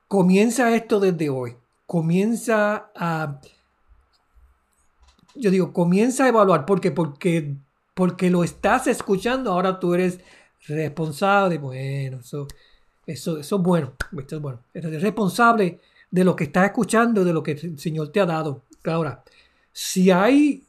[0.09, 1.57] comienza esto desde hoy.
[1.87, 3.41] Comienza a...
[5.35, 6.67] Yo digo, comienza a evaluar.
[6.67, 6.91] ¿Por qué?
[6.91, 7.55] Porque,
[7.95, 10.21] porque lo estás escuchando, ahora tú eres
[10.67, 11.57] responsable.
[11.57, 12.47] Bueno, eso,
[13.07, 13.95] eso, eso es bueno.
[14.19, 14.61] Esto es bueno.
[14.75, 18.63] Eres responsable de lo que estás escuchando, de lo que el Señor te ha dado.
[18.85, 19.23] Ahora,
[19.73, 20.65] si hay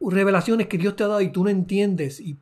[0.00, 2.38] revelaciones que Dios te ha dado y tú no entiendes, y,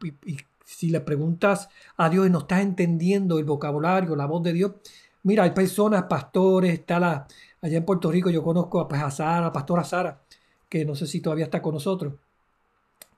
[0.64, 4.72] si le preguntas a Dios y no estás entendiendo el vocabulario, la voz de Dios,
[5.22, 7.26] mira, hay personas, pastores, está la,
[7.62, 10.20] allá en Puerto Rico yo conozco a, pues, a pastora Sara,
[10.68, 12.14] que no sé si todavía está con nosotros,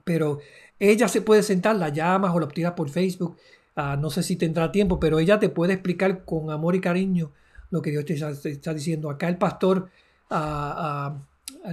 [0.05, 0.39] pero
[0.79, 3.37] ella se puede sentar, la llamas o la obtienes por Facebook,
[3.75, 7.33] ah, no sé si tendrá tiempo, pero ella te puede explicar con amor y cariño
[7.71, 8.15] lo que Dios te
[8.51, 9.11] está, diciendo.
[9.11, 9.89] Acá el pastor,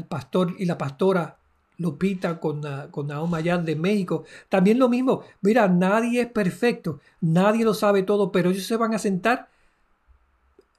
[0.07, 1.37] pastor y la pastora
[1.79, 5.23] Lupita con, con Naoma de México, también lo mismo.
[5.41, 9.47] Mira, nadie es perfecto, nadie lo sabe todo, pero ellos se van a sentar,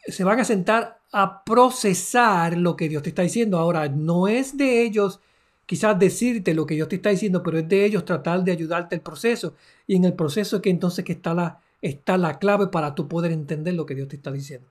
[0.06, 3.58] se van a sentar a procesar lo que Dios te está diciendo.
[3.58, 5.20] Ahora, no es de ellos
[5.66, 8.94] quizás decirte lo que Dios te está diciendo, pero es de ellos tratar de ayudarte
[8.96, 9.54] el proceso.
[9.86, 13.32] Y en el proceso que entonces que está la, está la clave para tú poder
[13.32, 14.66] entender lo que Dios te está diciendo.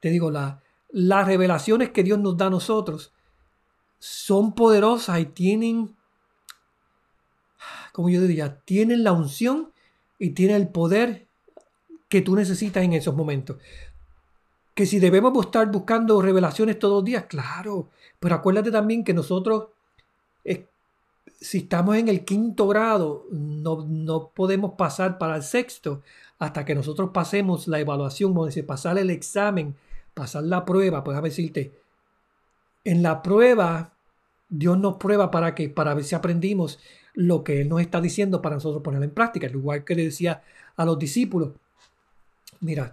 [0.00, 3.12] Te digo, la, las revelaciones que Dios nos da a nosotros
[3.98, 5.96] son poderosas y tienen,
[7.92, 9.72] como yo diría, tienen la unción
[10.18, 11.26] y tienen el poder
[12.08, 13.58] que tú necesitas en esos momentos.
[14.74, 19.68] Que si debemos estar buscando revelaciones todos los días, claro, pero acuérdate también que nosotros,
[21.40, 26.02] si estamos en el quinto grado, no, no, podemos pasar para el sexto
[26.38, 29.76] hasta que nosotros pasemos la evaluación, como dice, pasar el examen
[30.14, 31.78] pasar la prueba, pues decirte,
[32.84, 33.92] en la prueba,
[34.48, 36.78] Dios nos prueba para que, para ver si aprendimos
[37.14, 39.46] lo que Él nos está diciendo para nosotros ponerlo en práctica.
[39.46, 40.42] Igual que le decía
[40.76, 41.52] a los discípulos,
[42.60, 42.90] mira,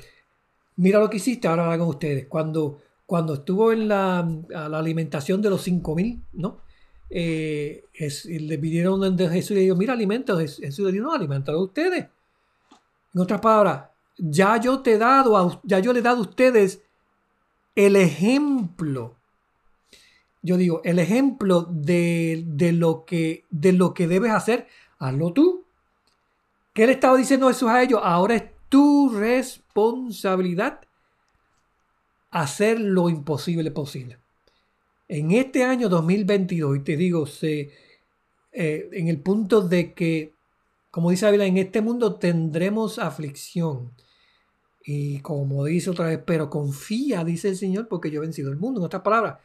[0.78, 2.28] mira lo que hiciste, ahora lo hagan ustedes.
[2.28, 6.62] Cuando, cuando estuvo en la, alimentación de los cinco mil, ¿no?
[7.10, 7.86] Eh,
[8.26, 10.38] le pidieron de Jesús y le dijo, mira, alimento.
[10.38, 12.08] Jesús le dijo, no, alimentalo ustedes.
[13.14, 16.82] En otras palabras, ya yo te he dado, ya yo le he dado a ustedes
[17.76, 19.16] el ejemplo,
[20.42, 24.68] yo digo, el ejemplo de, lo, que, de lo que debes hacer,
[25.00, 25.66] hazlo tú.
[26.74, 28.00] ¿Qué le estaba diciendo Jesús a ellos?
[28.04, 30.82] Ahora es tu responsabilidad
[32.32, 34.18] hacer lo imposible posible.
[35.08, 37.72] En este año 2022, y te digo, se,
[38.52, 40.34] eh, en el punto de que,
[40.92, 43.92] como dice Ávila, en este mundo tendremos aflicción.
[44.86, 48.58] Y como dice otra vez, pero confía, dice el Señor, porque yo he vencido el
[48.58, 48.80] mundo.
[48.80, 49.40] En otras palabras,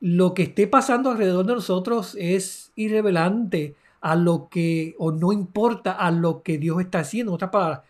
[0.00, 5.92] lo que esté pasando alrededor de nosotros es irrevelante a lo que, o no importa
[5.92, 7.32] a lo que Dios está haciendo.
[7.32, 7.80] En otras palabras,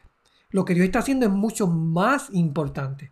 [0.50, 3.10] lo que Dios está haciendo es mucho más importante.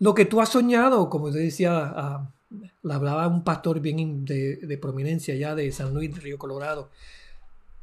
[0.00, 4.78] Lo que tú has soñado, como te decía, uh, hablaba un pastor bien de, de,
[4.78, 6.90] prominencia ya de San Luis, Río Colorado.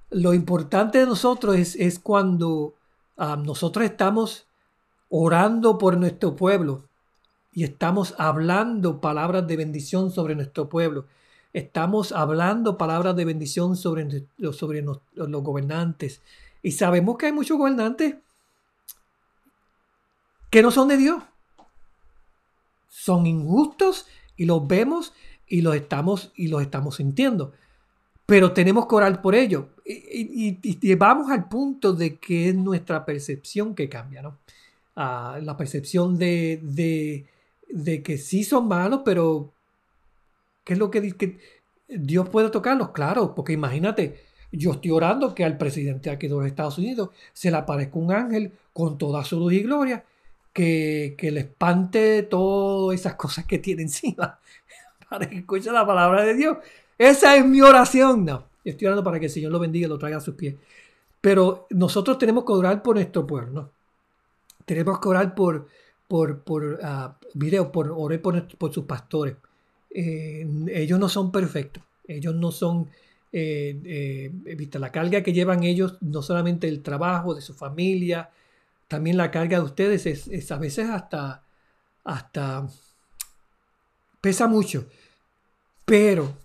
[0.09, 2.73] Lo importante de nosotros es, es cuando
[3.17, 4.47] nosotros estamos
[5.09, 6.85] orando por nuestro pueblo
[7.51, 11.05] y estamos hablando palabras de bendición sobre nuestro pueblo.
[11.53, 16.21] Estamos hablando palabras de bendición sobre, sobre los, gobernantes.
[16.63, 18.15] Y sabemos que hay muchos gobernantes
[20.49, 21.21] que no son de Dios.
[22.87, 25.13] Son injustos y los vemos
[25.45, 27.51] y los estamos, y los estamos sintiendo
[28.31, 29.35] pero tenemos que orar por
[29.91, 30.59] ello.
[30.63, 34.37] Y, y, vamos al punto de que es nuestra percepción que cambia, ¿no?
[34.95, 36.59] la percepción de,
[37.69, 39.53] de, que sí son malos, pero
[40.63, 41.39] ¿qué es lo que, que
[41.87, 42.91] Dios puede tocarlos?
[42.91, 47.51] Claro, porque imagínate, yo estoy orando que al presidente aquí de los Estados Unidos se
[47.51, 50.03] le aparezca un ángel con toda su luz y gloria,
[50.53, 54.39] que, que le espante todas esas cosas que tiene encima,
[55.09, 56.57] para que escuche la palabra de Dios.
[56.97, 58.25] Esa es mi oración.
[58.25, 60.55] No, estoy orando para que el Señor lo bendiga y lo traiga a sus pies.
[61.19, 63.71] Pero nosotros tenemos que orar por nuestro pueblo.
[64.65, 65.67] Tenemos que orar por,
[66.07, 69.35] por, por uh, video, por orar por, sus pastores.
[69.89, 71.83] Eh, ellos no son perfectos.
[72.07, 72.89] Ellos no son,
[73.31, 78.31] eh, eh, vista la carga que llevan ellos, no solamente el trabajo de su familia,
[78.87, 81.43] también la carga de ustedes es, a veces hasta,
[82.03, 82.67] hasta
[84.19, 84.85] pesa mucho.
[85.85, 86.37] Pero,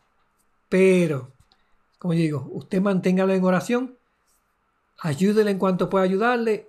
[0.69, 1.33] pero,
[1.99, 3.97] como digo, usted manténgalo en oración,
[4.99, 6.69] ayúdele en cuanto pueda ayudarle,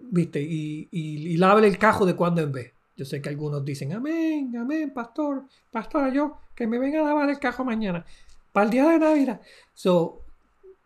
[0.00, 2.72] viste, y, y, lávele el cajo de cuando en vez.
[2.96, 7.30] Yo sé que algunos dicen, amén, amén, pastor, pastora, yo, que me venga a lavar
[7.30, 8.04] el cajo mañana,
[8.52, 9.40] para el día de Navidad.
[9.74, 10.22] So,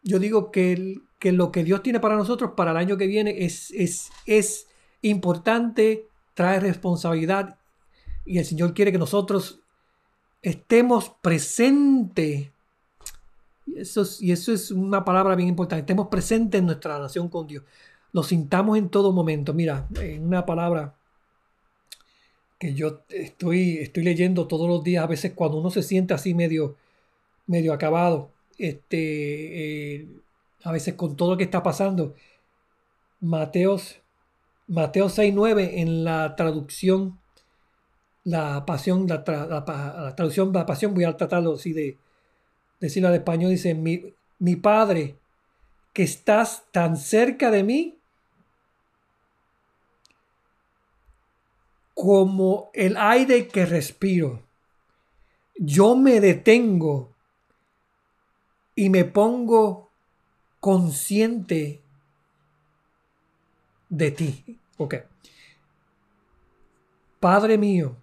[0.03, 3.45] yo digo que, que lo que Dios tiene para nosotros para el año que viene
[3.45, 4.67] es, es, es
[5.01, 7.59] importante, trae responsabilidad
[8.25, 9.61] y el Señor quiere que nosotros
[10.43, 12.51] estemos presentes.
[13.67, 15.81] Y eso, es, y eso es una palabra bien importante.
[15.81, 17.65] Estemos presentes en nuestra relación con Dios.
[18.13, 19.55] Lo sintamos en todo momento.
[19.55, 20.95] Mira, en una palabra
[22.59, 26.35] que yo estoy, estoy leyendo todos los días, a veces cuando uno se siente así
[26.35, 26.77] medio,
[27.47, 30.09] medio acabado, este, eh,
[30.63, 32.15] a veces con todo lo que está pasando.
[33.21, 34.01] Mateos,
[34.69, 37.19] Mateo 6.9 en la traducción,
[38.25, 39.25] la pasión, la,
[40.15, 41.99] traducción, la pasión, voy a tratarlo así de
[42.83, 45.17] decirlo al español, dice, mi, mi Padre,
[45.93, 47.99] que estás tan cerca de mí
[51.95, 54.43] como el aire que respiro.
[55.55, 57.15] Yo me detengo
[58.75, 59.91] y me pongo
[60.59, 61.81] consciente
[63.91, 64.59] de ti.
[64.79, 64.97] Ok.
[67.21, 67.95] Padre mío,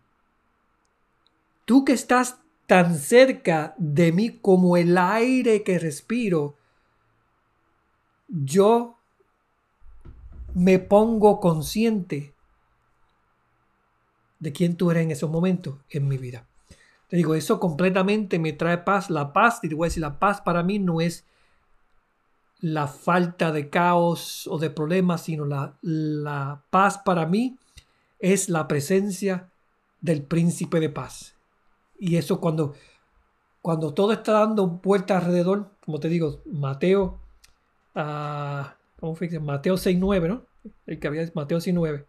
[1.65, 2.38] tú que estás
[2.69, 6.55] tan cerca de mí como el aire que respiro,
[8.27, 8.99] yo
[10.53, 12.35] me pongo consciente
[14.37, 16.47] de quién tú eres en esos momentos en mi vida.
[17.07, 19.09] Te digo, eso completamente me trae paz.
[19.09, 21.25] La paz, y te voy a decir, la paz para mí no es
[22.59, 27.57] la falta de caos o de problemas, sino la, la paz para mí
[28.19, 29.49] es la presencia
[30.01, 31.38] del príncipe de paz.
[31.99, 32.73] Y eso cuando,
[33.61, 37.19] cuando todo está dando vuelta alrededor, como te digo, Mateo,
[37.95, 38.63] uh,
[38.99, 39.39] ¿cómo fue?
[39.39, 40.45] Mateo 6.9, ¿no?
[40.87, 42.05] El que había Mateo 6.9.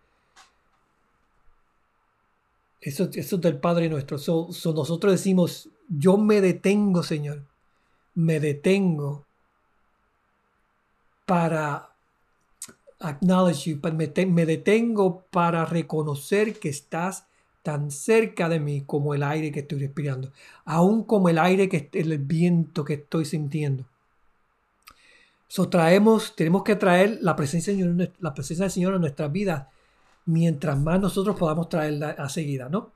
[2.81, 4.17] Eso, eso es del Padre nuestro.
[4.17, 7.43] nosotros decimos, yo me detengo, Señor.
[8.15, 9.27] Me detengo
[11.27, 11.91] para
[13.01, 13.81] acknowledge you,
[14.29, 17.27] me detengo para reconocer que estás
[17.63, 20.33] tan cerca de mí como el aire que estoy respirando,
[20.65, 23.85] aún como el aire que el viento que estoy sintiendo.
[25.49, 27.75] So, traemos, tenemos que traer la presencia,
[28.21, 29.67] la del Señor en nuestras vidas
[30.27, 32.93] mientras más nosotros podamos traerla a seguida, ¿no?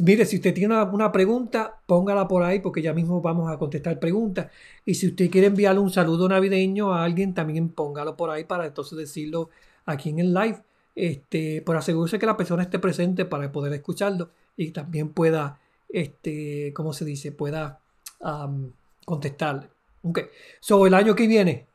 [0.00, 3.98] mire, si usted tiene una, pregunta, póngala por ahí porque ya mismo vamos a contestar
[4.00, 4.50] preguntas.
[4.84, 8.66] Y si usted quiere enviarle un saludo navideño a alguien, también póngalo por ahí para
[8.66, 9.50] entonces decirlo
[9.86, 10.58] aquí en el live.
[11.00, 16.72] Este, por asegurarse que la persona esté presente para poder escucharlo y también pueda, este,
[16.74, 17.30] ¿cómo se dice?
[17.30, 17.80] Pueda
[19.04, 19.68] contestarle.
[20.02, 20.22] Ok,
[20.58, 21.66] so el año que viene,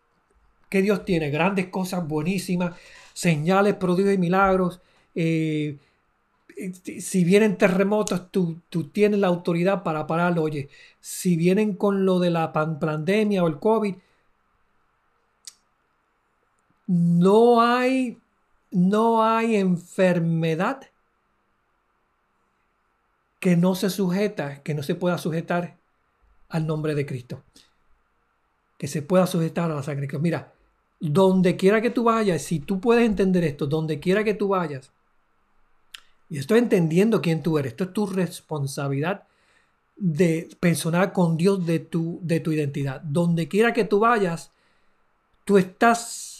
[0.68, 2.76] que Dios tiene grandes cosas buenísimas
[3.14, 4.82] señales, prodigios y milagros.
[5.16, 5.78] Eh,
[7.00, 10.44] si vienen terremotos, tú, tú, tienes la autoridad para pararlo.
[10.44, 10.68] Oye,
[11.00, 13.96] si vienen con lo de la pandemia o el COVID,
[16.88, 18.18] no hay,
[18.74, 20.82] no hay enfermedad
[23.40, 25.78] que no se sujeta, que no se pueda sujetar
[26.50, 27.44] al nombre de Cristo.
[28.78, 30.19] Que se pueda sujetar a la sangre de.
[30.19, 30.54] Mira,
[31.00, 34.92] donde quiera que tú vayas, si tú puedes entender esto, donde quiera que tú vayas,
[36.30, 39.28] y estoy entendiendo quién tú eres, esto es tu responsabilidad
[39.96, 43.02] de personal con Dios de tu, de tu identidad.
[43.02, 44.52] Donde quiera que tú vayas,
[45.44, 46.33] tú estás,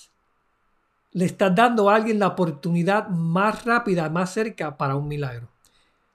[1.14, 5.48] le estás dando a alguien la oportunidad más rápida, más cerca para un milagro.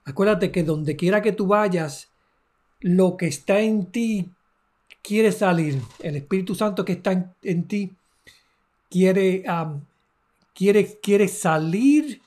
[0.05, 2.11] Acuérdate que donde quiera que tú vayas,
[2.81, 4.31] lo que está en ti
[5.03, 5.81] quiere salir.
[6.01, 7.97] El Espíritu Santo que está en ti
[8.91, 9.45] quiere,
[10.55, 12.21] quiere, quiere salir,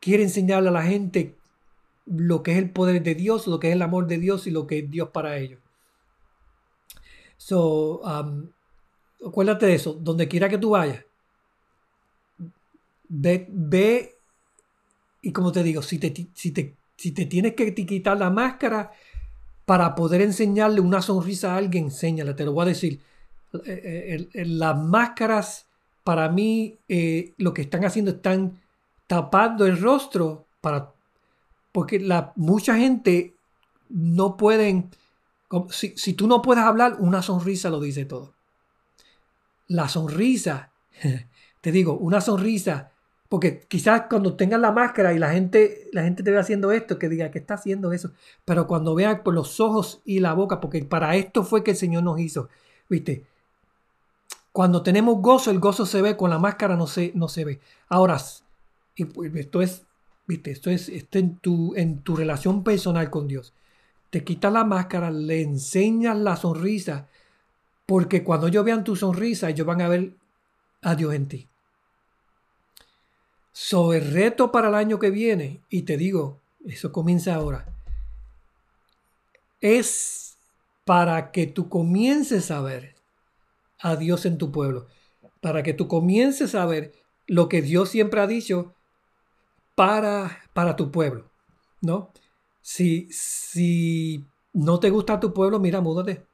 [0.00, 1.36] quiere enseñarle a la gente
[2.06, 4.50] lo que es el poder de Dios, lo que es el amor de Dios y
[4.50, 5.60] lo que es Dios para ellos.
[7.36, 8.02] So,
[9.24, 11.04] acuérdate de eso, donde quiera que tú vayas,
[13.10, 14.16] ve, ve
[15.22, 18.92] y como te digo, si te, si te, si te tienes que quitar la máscara
[19.66, 23.00] para poder enseñarle una sonrisa a alguien, enséñale, te lo voy a decir.
[23.66, 25.66] Eh, eh, las máscaras,
[26.04, 28.58] para mí, eh, lo que están haciendo, están
[29.06, 30.92] tapando el rostro para
[31.72, 33.34] porque la, mucha gente
[33.88, 34.90] no pueden,
[35.70, 38.34] si, si, tú no puedes hablar, una sonrisa lo dice todo.
[39.68, 40.72] La sonrisa,
[41.60, 42.90] te digo, una sonrisa,
[43.30, 46.98] porque quizás cuando tengas la máscara y la gente, la gente te ve haciendo esto,
[46.98, 48.12] que diga que está haciendo eso,
[48.44, 51.78] pero cuando vean por los ojos y la boca, porque para esto fue que el
[51.78, 52.50] Señor nos hizo,
[52.90, 53.24] viste,
[54.52, 57.60] cuando tenemos gozo, el gozo se ve, con la máscara no se, no se ve.
[57.88, 58.18] Ahora,
[59.14, 59.86] pues, esto es
[60.30, 60.52] ¿Viste?
[60.52, 63.52] Esto es, en, tu, en tu relación personal con Dios.
[64.10, 67.08] Te quitas la máscara, le enseñas la sonrisa,
[67.84, 70.12] porque cuando ellos vean tu sonrisa, ellos van a ver
[70.82, 71.49] a Dios en ti.
[73.62, 77.66] So, el reto para el año que viene, y te digo, eso comienza ahora,
[79.60, 80.38] es
[80.86, 82.94] para que tú comiences a ver
[83.78, 84.86] a Dios en tu pueblo,
[85.42, 86.94] para que tú comiences a ver
[87.26, 88.74] lo que Dios siempre ha dicho,
[89.74, 91.30] para, para tu pueblo,
[91.82, 92.10] ¿no?
[92.62, 96.24] Si, si no te gusta tu pueblo, mira, múdate.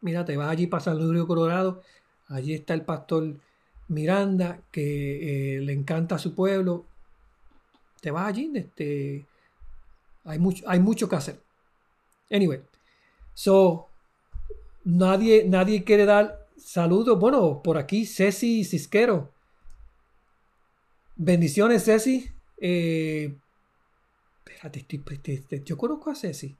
[0.00, 1.82] Mira, te vas allí para San Luis Colorado.
[2.28, 3.36] Allí está el pastor
[3.90, 6.86] Miranda, que eh, le encanta a su pueblo.
[8.00, 8.50] Te vas allí.
[8.54, 9.26] Este,
[10.24, 11.40] hay, mucho, hay mucho que hacer.
[12.30, 12.62] Anyway,
[13.34, 13.88] so,
[14.84, 17.18] nadie, nadie quiere dar saludos.
[17.18, 19.32] Bueno, por aquí Ceci Cisquero.
[21.16, 22.30] Bendiciones, Ceci.
[22.58, 23.36] Eh,
[24.46, 24.86] espérate,
[25.32, 26.56] estoy, yo conozco a Ceci.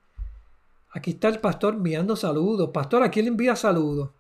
[0.93, 2.71] Aquí está el pastor enviando saludos.
[2.75, 4.11] Pastor, ¿a quién le envía saludos?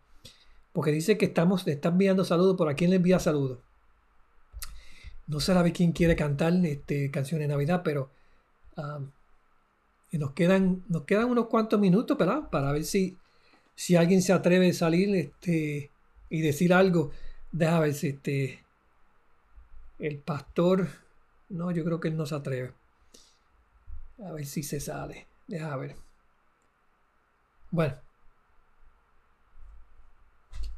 [0.72, 3.58] Porque dice que estamos, le están enviando saludos, ¿por a quién le envía saludos?
[5.26, 8.10] No se sabe quién quiere cantar este, canciones de Navidad, pero
[10.12, 13.16] nos, quedan, nos quedan unos cuantos minutos para ver si,
[13.74, 15.90] si alguien se atreve a salir este,
[16.28, 17.10] y decir algo.
[17.52, 18.64] Deja ver si este,
[19.98, 20.88] el pastor
[21.50, 22.72] no, yo creo que él no se atreve.
[24.24, 25.26] A ver si se sale.
[25.46, 25.96] Deja ver.
[27.70, 27.96] Bueno.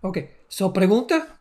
[0.02, 0.18] Ok.
[0.48, 1.38] So, pregunta.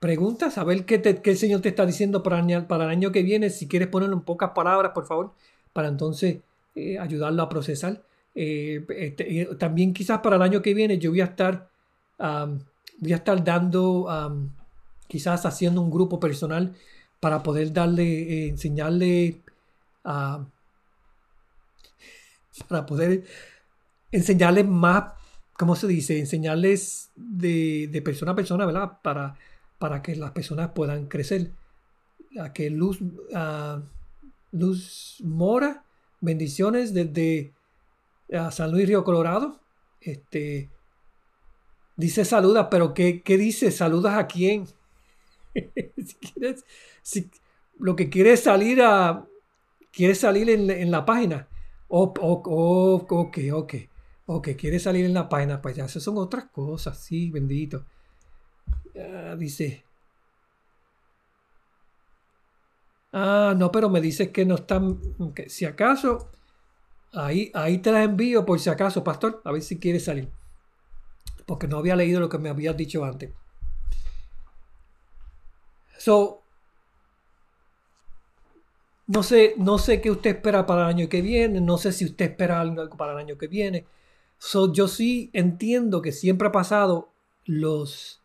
[0.00, 3.50] Preguntas, a ver qué, el Señor te está diciendo para, para, el año que viene.
[3.50, 5.32] Si quieres ponerlo en pocas palabras, por favor,
[5.72, 6.38] para entonces
[6.74, 8.02] eh, ayudarlo a procesar.
[8.34, 11.68] Eh, este, también quizás para el año que viene yo voy a estar,
[12.18, 14.06] voy a estar dando,
[15.08, 16.76] quizás haciendo un grupo personal
[17.20, 19.40] para poder darle, eh, enseñarle
[20.04, 20.46] a,
[22.68, 23.24] para poder
[24.12, 25.12] enseñarles más,
[25.58, 26.18] ¿cómo se dice?
[26.18, 28.98] Enseñarles de, persona a persona, ¿verdad?
[29.02, 29.36] Para,
[29.78, 31.50] para que las personas puedan crecer.
[32.40, 33.00] A que Luz,
[34.52, 35.84] Luz Mora,
[36.20, 37.52] bendiciones desde
[38.52, 39.58] San Luis Río Colorado.
[40.00, 40.70] Este,
[41.96, 43.72] dice saluda, pero ¿qué, qué dice?
[43.72, 44.68] ¿Saludas a quién?
[45.54, 46.64] si quieres,
[47.02, 47.28] si
[47.80, 49.26] lo que quiere salir a
[49.90, 51.48] quiere salir en, la página.
[51.88, 53.74] o ok, ok,
[54.28, 57.84] ok, quiere salir en la página, pues ya esas son otras cosas, sí, bendito.
[59.38, 59.84] dice.
[63.12, 64.98] Ah, no, pero me dices que no están.
[65.34, 66.30] Que si acaso,
[67.12, 70.28] ahí, ahí te las envío por si acaso, pastor, a ver si quiere salir.
[71.46, 73.30] Porque no había leído lo que me habías dicho antes.
[75.98, 76.42] So,
[79.06, 82.04] no sé, no sé qué usted espera para el año que viene, no sé si
[82.04, 83.86] usted espera algo para el año que viene.
[84.38, 87.10] So, yo sí entiendo que siempre ha pasado
[87.44, 88.20] los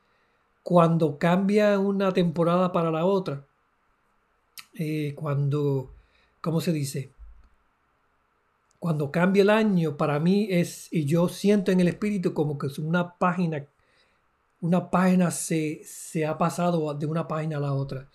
[0.64, 3.46] cuando cambia una temporada para la otra.
[4.76, 5.92] Eh, cuando,
[6.42, 7.12] ¿cómo se dice?
[8.80, 12.68] Cuando cambia el año, para mí es, y yo siento en el espíritu como que
[12.68, 13.66] es una página
[14.64, 18.10] una página se, se ha pasado de una página a la otra.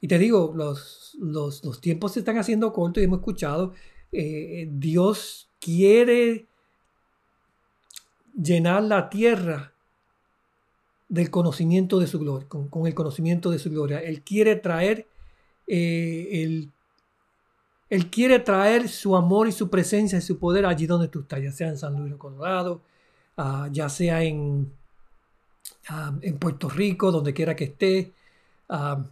[0.00, 3.74] Y te digo, los, los, tiempos se están haciendo cortos y hemos escuchado,
[4.10, 6.46] eh, Dios quiere
[8.34, 9.72] llenar la tierra
[11.08, 13.98] del conocimiento de su gloria, con, el conocimiento de su gloria.
[13.98, 15.06] Él quiere traer
[15.66, 16.68] eh,
[17.92, 21.42] él quiere traer su amor y su presencia y su poder allí donde tú estás,
[21.42, 22.80] ya sea en San Luis Colorado,
[23.36, 24.72] ah, ya sea en,
[26.22, 28.14] en Puerto Rico, donde quiera que esté.
[28.70, 29.04] Ah,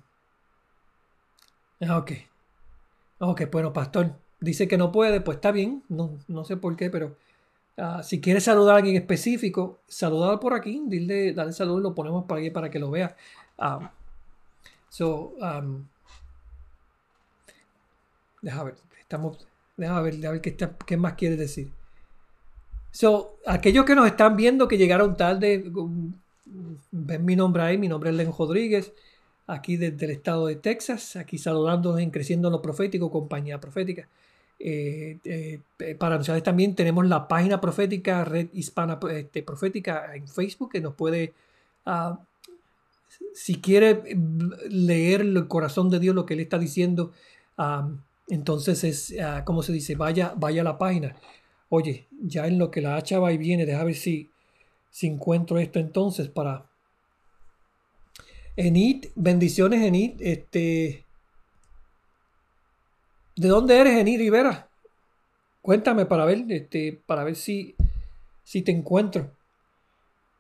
[1.91, 2.13] ok.
[3.19, 6.89] Ok, bueno, pastor, dice que no puede, pues está bien, no, no sé por qué,
[6.89, 7.17] pero
[7.77, 11.95] ah, si quiere saludar a alguien específico, saludar por aquí, dile, dale saludo y lo
[11.95, 13.17] ponemos por aquí para que lo vea.
[14.89, 15.85] so, um,
[18.43, 19.47] deja ver, estamos,
[19.77, 20.57] deja ver, deja ver qué,
[20.87, 21.71] qué más quiere decir.
[22.91, 25.65] So, aquellos que nos están viendo que llegaron tarde,
[26.91, 28.93] ven mi nombre ahí, mi nombre es Len Rodríguez,
[29.47, 34.09] aquí desde el estado de Texas, aquí saludándonos en Creciendo en lo Profético, compañía profética.
[34.63, 40.73] Eh, eh, para ustedes también tenemos la página profética, Red Hispana este, Profética en Facebook,
[40.73, 41.33] que nos puede,
[41.87, 42.17] uh,
[43.33, 44.03] si quiere
[44.69, 47.13] leer el corazón de Dios, lo que Él está diciendo,
[47.57, 47.91] uh,
[48.29, 51.17] entonces es, uh, como se dice, vaya, vaya a la página.
[51.71, 54.29] Oye, ya en lo que la hacha va y viene, deja ver si,
[54.91, 56.67] si encuentro esto entonces para...
[58.57, 61.07] Enid, bendiciones Enid, este...
[63.41, 64.69] ¿De dónde eres Enid Rivera?
[65.63, 67.75] Cuéntame para ver, este, para ver si,
[68.45, 69.31] si te encuentro.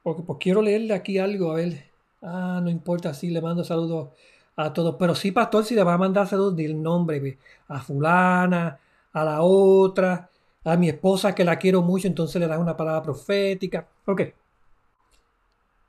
[0.03, 1.82] Porque pues quiero leerle aquí algo, a ver.
[2.20, 4.11] Ah, no importa, sí, le mando saludos
[4.55, 4.96] a todos.
[4.98, 7.38] Pero sí, pastor, si le va a mandar saludos, del nombre,
[7.68, 8.78] a fulana,
[9.14, 10.28] a la otra,
[10.62, 13.88] a mi esposa que la quiero mucho, entonces le das una palabra profética.
[14.05, 14.20] Ok.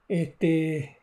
[0.08, 1.01] Este.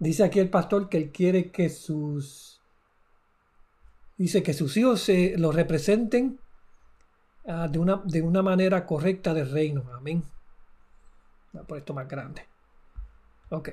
[0.00, 2.60] Dice aquí el pastor que él quiere que sus.
[4.18, 6.40] Dice que sus hijos se lo representen
[7.46, 9.84] ah, de, una, de una manera correcta del reino.
[9.94, 10.24] Amén.
[11.52, 12.44] Voy a poner esto más grande.
[13.50, 13.70] Ok.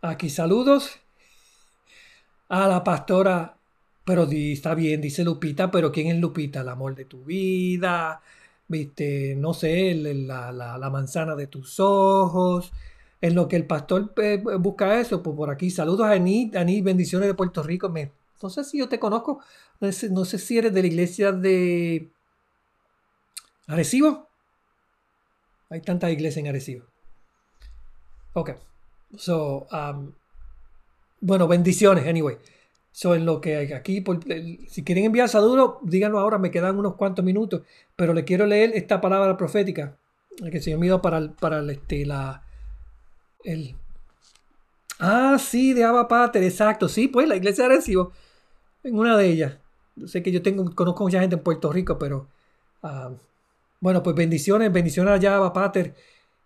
[0.00, 0.98] Aquí saludos
[2.48, 3.58] a la pastora
[4.04, 6.62] pero está bien, dice Lupita, pero ¿quién es Lupita?
[6.62, 8.20] El amor de tu vida,
[8.66, 12.72] viste, no sé, la, manzana de tus ojos.
[13.22, 15.70] En lo que el pastor eh, busca eso, pues por aquí.
[15.70, 17.88] Saludos a Anit, Anit, bendiciones de Puerto Rico.
[17.88, 18.10] Me,
[18.42, 19.40] no sé si yo te conozco,
[19.80, 22.10] no sé, si eres de la iglesia de
[23.68, 24.28] Arecibo.
[25.70, 26.84] Hay tantas iglesias en Arecibo.
[28.34, 28.50] Ok.
[29.16, 30.12] So, um,
[31.20, 32.38] bueno, bendiciones, anyway.
[32.90, 34.04] So, en lo que aquí,
[34.68, 37.62] si quieren enviar saludos, díganlo ahora, me quedan unos cuantos minutos,
[37.94, 39.96] pero le quiero leer esta palabra profética
[40.50, 42.42] que se me para, el, para el, este, la,
[43.44, 43.76] el...
[44.98, 48.12] Ah, sí, de Abba Pater, exacto, sí, pues la iglesia de Recibo,
[48.84, 49.58] en una de ellas.
[50.06, 52.28] Sé que yo tengo, conozco mucha gente en Puerto Rico, pero
[52.82, 53.10] ah,
[53.80, 55.94] bueno, pues bendiciones, bendiciones allá Abba Pater.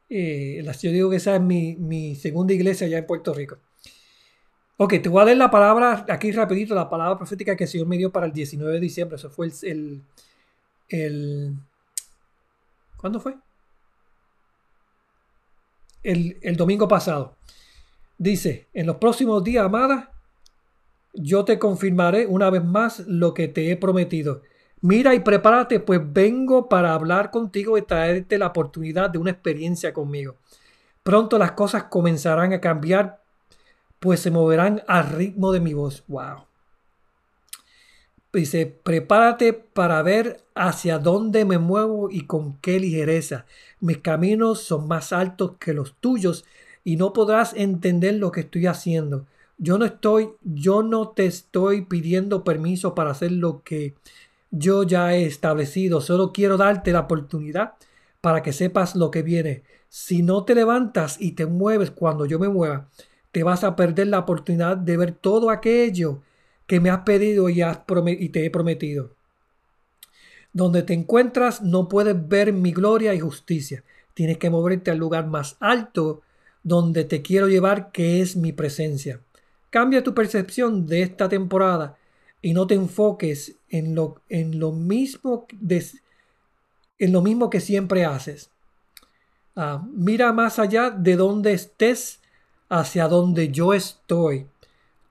[0.08, 3.58] Eh, yo digo que esa es mi, mi segunda iglesia allá en Puerto Rico.
[4.78, 7.86] Ok, te voy a leer la palabra aquí rapidito, la palabra profética que el Señor
[7.86, 9.16] me dio para el 19 de diciembre.
[9.16, 10.02] Eso fue el...
[10.88, 11.54] el,
[12.98, 13.36] ¿Cuándo fue?
[16.12, 17.36] El, domingo pasado.
[18.18, 20.12] Dice, en los próximos días, amada,
[21.12, 24.42] yo te confirmaré una vez más lo que te he prometido.
[24.80, 29.92] Mira y prepárate, pues vengo para hablar contigo y traerte la oportunidad de una experiencia
[29.92, 30.36] conmigo.
[31.02, 33.20] Pronto las cosas comenzarán a cambiar
[33.98, 36.04] pues se moverán al ritmo de mi voz.
[36.08, 36.44] Wow.
[38.36, 43.46] Dice, prepárate para ver hacia dónde me muevo y con qué ligereza.
[43.80, 46.44] Mis caminos son más altos que los tuyos
[46.84, 49.24] y no podrás entender lo que estoy haciendo.
[49.56, 53.94] Yo no estoy, yo no te estoy pidiendo permiso para hacer lo que
[54.50, 56.02] yo ya he establecido.
[56.02, 57.72] Solo quiero darte la oportunidad
[58.20, 59.62] para que sepas lo que viene.
[59.88, 62.90] Si no te levantas y te mueves cuando yo me mueva,
[63.32, 66.20] te vas a perder la oportunidad de ver todo aquello
[66.66, 67.56] que me has pedido y,
[68.28, 69.14] te he prometido.
[70.52, 73.84] Donde te encuentras no puedes ver mi gloria y justicia.
[74.14, 76.22] Tienes que moverte al lugar más alto
[76.62, 79.20] donde te quiero llevar, que es mi presencia.
[79.70, 81.96] Cambia tu percepción de esta temporada
[82.42, 85.46] y no te enfoques en lo, en lo, mismo,
[86.98, 88.50] en lo mismo que siempre haces.
[89.54, 92.20] Ah, mira más allá de donde estés
[92.68, 94.46] hacia donde yo estoy.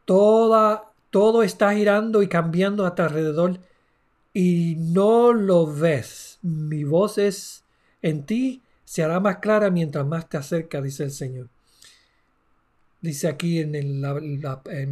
[0.05, 3.59] Toda, todo está girando y cambiando a tu alrededor
[4.33, 6.39] y no lo ves.
[6.41, 7.63] Mi voz es
[8.01, 11.47] en ti, se hará más clara mientras más te acerca, dice el Señor.
[12.99, 14.01] Dice aquí en,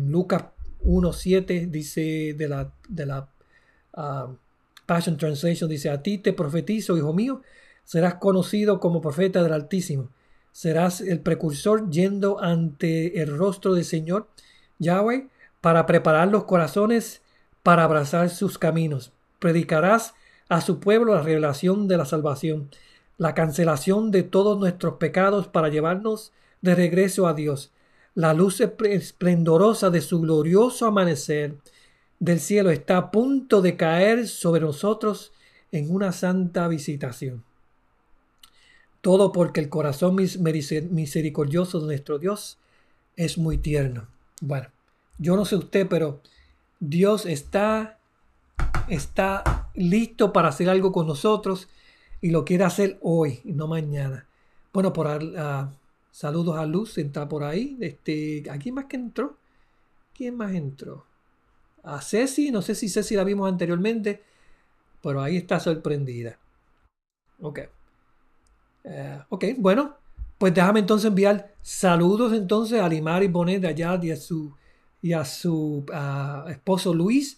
[0.09, 0.45] Lucas
[0.85, 3.27] 1.7, dice de la, de la
[3.93, 4.31] ah,
[4.85, 7.41] Passion Translation, dice, a ti te profetizo, hijo mío,
[7.83, 10.09] serás conocido como profeta del Altísimo
[10.53, 14.27] serás el precursor yendo ante el rostro del Señor
[14.77, 15.27] Yahweh
[15.63, 17.21] para preparar los corazones
[17.63, 19.13] para abrazar sus caminos.
[19.39, 20.13] Predicarás
[20.49, 22.69] a su pueblo la revelación de la salvación.
[23.17, 27.71] la cancelación de todos nuestros pecados para llevarnos de regreso a Dios,
[28.15, 31.55] la luz esplendorosa de su glorioso amanecer
[32.19, 35.31] del cielo está a punto de caer sobre nosotros
[35.71, 37.43] en una santa visitación.
[38.99, 42.57] Todo porque el corazón misericordioso de nuestro Dios
[43.15, 44.07] es muy tierno.
[44.41, 44.72] Bueno,
[45.17, 46.21] yo no sé usted, pero
[46.79, 47.99] Dios está,
[48.87, 51.69] está listo para hacer algo con nosotros
[52.21, 54.27] y lo quiere hacer hoy y no mañana.
[54.71, 55.69] Bueno, por uh,
[56.11, 57.77] saludos a Luz, está por ahí.
[57.79, 59.37] Este, ¿A quién más que entró?
[60.13, 61.05] ¿Quién más entró?
[61.83, 64.23] A Ceci, no sé si Ceci la vimos anteriormente,
[65.01, 66.37] pero ahí está sorprendida.
[67.41, 67.59] Ok.
[68.85, 69.97] Eh, ok, bueno,
[70.37, 74.53] pues déjame entonces enviar saludos entonces a Limar y Bonet de allá a su,
[75.03, 77.37] y a su ah, esposo Luis,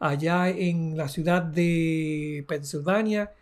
[0.00, 3.32] allá en la ciudad de Pensilvania.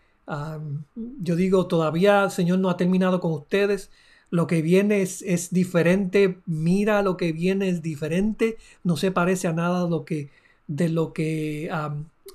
[0.94, 3.90] yo digo, todavía el Señor no ha terminado con ustedes.
[4.30, 6.38] Lo que viene es, es, diferente.
[6.46, 8.58] Mira, lo que viene es diferente.
[8.84, 10.30] No se parece a nada de lo que,
[10.66, 11.70] de lo que,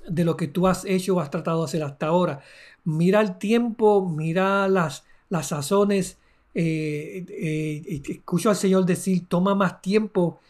[0.08, 2.40] de lo que tú has hecho o has tratado de hacer hasta ahora.
[2.84, 6.18] Mira el tiempo, mira las, las sazones.
[6.54, 10.40] Eh, eh, escucho al Señor decir, toma más tiempo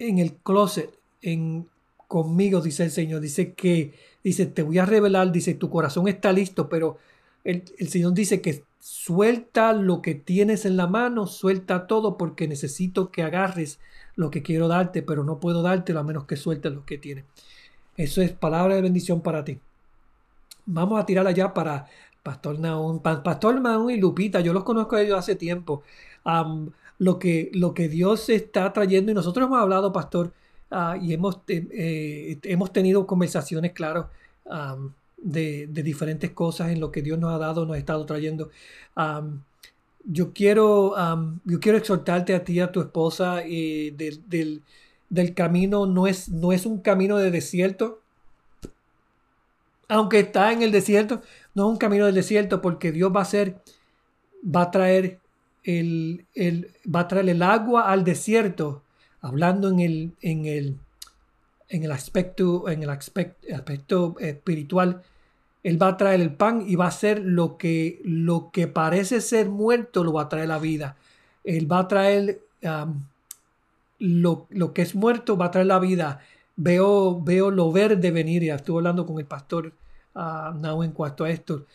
[0.00, 0.92] en el closet,
[1.22, 1.68] en,
[2.08, 3.20] conmigo, dice el Señor.
[3.20, 3.94] Dice que,
[4.24, 6.98] dice, te voy a revelar, dice, tu corazón está listo, pero
[7.44, 12.48] el, el Señor dice que suelta lo que tienes en la mano, suelta todo porque
[12.48, 13.78] necesito que agarres
[14.16, 17.24] lo que quiero darte, pero no puedo dártelo a menos que sueltes lo que tienes.
[17.96, 19.58] Eso es palabra de bendición para ti.
[20.64, 21.86] Vamos a tirar allá para
[22.22, 24.40] Pastor Naún, Pastor Naún y Lupita.
[24.40, 25.82] Yo los conozco ellos hace tiempo.
[27.00, 30.34] Lo, que, lo que Dios está trayendo, y nosotros hemos hablado, Pastor,
[30.70, 34.10] ah, y hemos, eh, hemos tenido conversaciones, claro,
[35.16, 38.50] de, diferentes cosas en lo que Dios nos ha dado, nos ha estado trayendo.
[40.04, 40.94] yo, quiero,
[41.44, 44.62] yo quiero exhortarte a ti, a tu esposa, eh, del,
[45.08, 48.00] del, camino, no es, no es un camino de desierto,
[49.88, 51.22] aunque está en el desierto,
[51.54, 53.56] no es un camino del desierto porque Dios va a ser,
[54.44, 55.18] va a traer
[55.64, 58.82] el, el, va a traer el agua al desierto,
[59.20, 60.76] hablando en el, en el,
[61.68, 65.02] en el aspecto, en el aspecto, aspecto espiritual,
[65.62, 69.20] él va a traer el pan y va a hacer lo que, lo que parece
[69.20, 70.96] ser muerto, lo va a traer la vida.
[71.44, 72.40] Él va a traer
[73.98, 76.20] lo, que es muerto, va a traer la vida.
[76.56, 78.42] Veo, veo lo verde venir.
[78.42, 79.72] Ya estuve hablando con el pastor
[80.14, 81.66] uh, en cuanto a esto.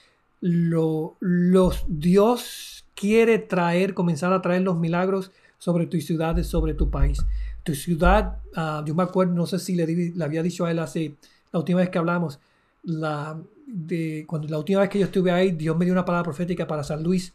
[0.48, 6.91] Lo, los, Dios quiere traer, comenzar a traer los milagros sobre tu ciudad, sobre tu
[6.91, 7.18] país.
[7.64, 10.78] Tu ciudad, ah, yo me acuerdo, no sé si le, le había dicho a él
[10.78, 11.16] hace
[11.52, 12.39] la última vez que hablamos,
[12.84, 16.26] la, de cuando la última vez que yo estuve ahí, Dios me dio una palabra
[16.26, 17.34] profética para San Luis.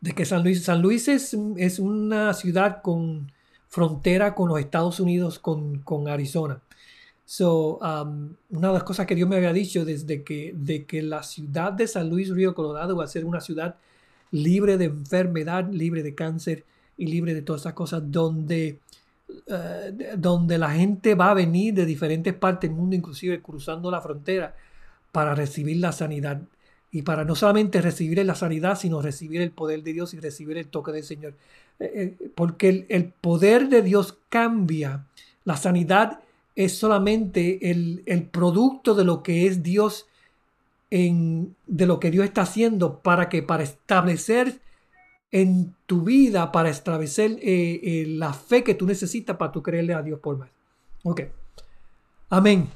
[0.00, 3.30] De que San Luis, San Luis es, es una ciudad con
[3.68, 6.62] frontera con los Estados Unidos, con, con Arizona.
[7.30, 11.00] So, um, una de las cosas que Dios me había dicho desde que, de que
[11.00, 13.76] la ciudad de San Luis Río Colorado va a ser una ciudad
[14.32, 16.64] libre de enfermedad, libre de cáncer
[16.96, 18.80] y libre de todas esas cosas, donde
[19.46, 24.00] eh, donde la gente va a venir de diferentes partes del mundo, inclusive cruzando la
[24.00, 24.56] frontera,
[25.12, 26.42] para recibir la sanidad.
[26.90, 30.56] Y para no solamente recibir la sanidad, sino recibir el poder de Dios y recibir
[30.58, 31.34] el toque del Señor.
[31.78, 35.06] Eh, eh, porque el, poder de Dios cambia.
[35.44, 36.18] La sanidad
[36.64, 40.06] es solamente el, el producto de lo que es Dios,
[40.90, 44.60] en, de lo que Dios está haciendo para que para establecer
[45.30, 49.94] en tu vida para establecer eh, eh, la fe que tú necesitas para tú creerle
[49.94, 50.50] a Dios por más.
[51.04, 51.22] Ok.
[52.28, 52.68] Amén.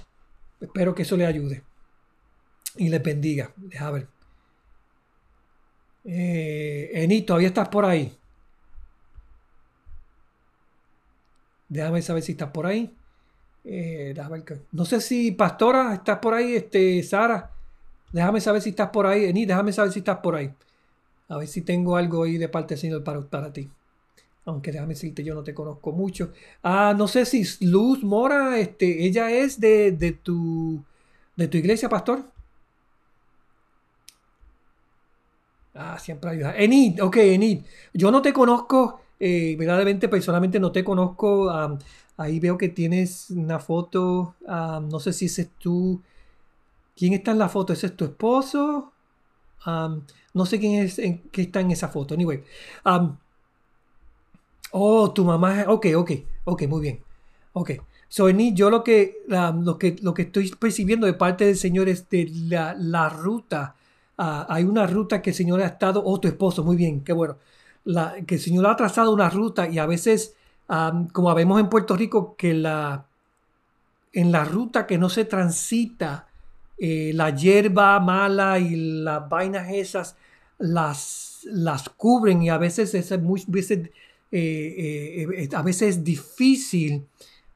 [0.60, 1.62] Espero que eso le ayude
[2.76, 3.52] y le bendiga.
[3.56, 4.08] Deja ver.
[6.04, 8.16] Eh, Eni, todavía estás por ahí.
[11.68, 12.94] Déjame saber si estás por ahí.
[13.64, 14.14] Eh,
[14.72, 17.50] no sé si Pastora estás por ahí, este, Sara.
[18.12, 19.24] Déjame saber si estás por ahí.
[19.24, 20.52] Eni, déjame saber si estás por ahí.
[21.28, 23.70] A ver si tengo algo ahí de parte del Señor para, para ti.
[24.44, 26.32] Aunque déjame decirte, yo no te conozco mucho.
[26.62, 30.84] Ah, no sé si Luz Mora, este, ella es de, de tu
[31.36, 32.24] de tu iglesia, pastor.
[35.74, 36.54] Ah, siempre ayuda.
[36.56, 37.64] Enid, ok, Enid.
[37.92, 41.50] Yo no te conozco, eh, verdaderamente, personalmente no te conozco.
[42.16, 44.34] Ahí veo que tienes una foto.
[44.46, 46.00] no sé si ese es tú.
[46.96, 47.72] ¿Quién está en la foto?
[47.72, 48.92] ¿Ese es tu esposo?
[50.34, 52.14] no sé quién es en, que está en esa foto.
[52.14, 52.42] Anyway.
[54.72, 55.64] oh, tu mamá.
[55.68, 56.10] Ok, ok,
[56.44, 57.00] ok, muy bien.
[57.54, 57.72] Ok.
[58.08, 62.08] So, yo lo que, lo que, lo que estoy percibiendo de parte del Señor es
[62.10, 63.74] de la, ruta
[64.16, 67.12] ah, hay una ruta que el Señor ha estado, o tu esposo, muy bien, qué
[67.12, 67.38] bueno,
[67.84, 70.36] la, que el Señor ha trazado una ruta y a veces,
[70.66, 73.06] como vemos en Puerto Rico, que la,
[74.12, 76.28] en la ruta que no se transita,
[76.78, 80.16] eh, la hierba mala y las vainas esas
[80.58, 83.90] las, las cubren y a veces es muy, veces,
[84.32, 87.06] eh, eh, a veces es difícil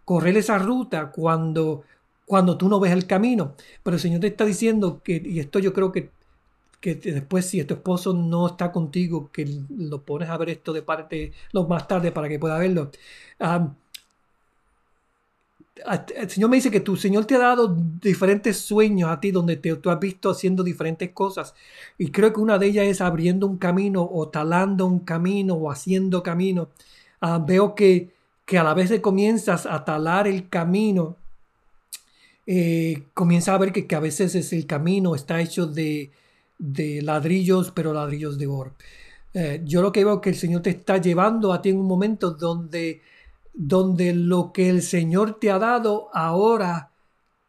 [0.04, 1.84] correr esa ruta cuando,
[2.26, 3.54] cuando tú no ves el camino.
[3.82, 6.10] Pero el Señor te está diciendo que, y esto yo creo que,
[6.80, 10.82] que después si tu esposo no está contigo, que lo pones a ver esto de
[10.82, 12.90] parte lo más tarde para que pueda verlo.
[13.40, 13.72] Ah,
[16.16, 19.56] el Señor me dice que tu Señor te ha dado diferentes sueños a ti donde
[19.56, 21.54] te, tú has visto haciendo diferentes cosas.
[21.98, 25.70] Y creo que una de ellas es abriendo un camino o talando un camino o
[25.70, 26.68] haciendo camino.
[27.20, 28.10] Ah, veo que,
[28.44, 31.16] que a la vez que comienzas a talar el camino,
[32.46, 36.10] eh, comienza a ver que, que, a veces es el camino está hecho de,
[36.58, 38.74] de ladrillos, pero ladrillos de oro.
[39.34, 41.86] Eh, yo lo que veo que el Señor te está llevando a ti en un
[41.86, 43.02] momento donde
[43.60, 46.92] donde lo que el Señor te ha dado ahora,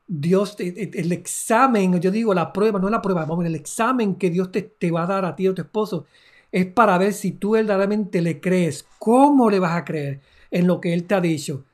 [0.08, 4.52] Dios, el examen, yo digo la prueba, no la prueba, vamos, el examen que Dios
[4.52, 6.08] te, te va a dar a ti o a tu esposo
[6.52, 8.86] es para ver si tú verdaderamente le crees.
[8.98, 11.66] ¿Cómo le vas a creer en lo que Él te ha dicho?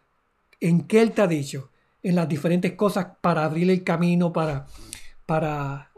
[0.60, 1.70] ¿En qué Él te ha dicho?
[2.04, 4.68] En las diferentes cosas para abrir el camino, para,
[5.26, 5.92] para,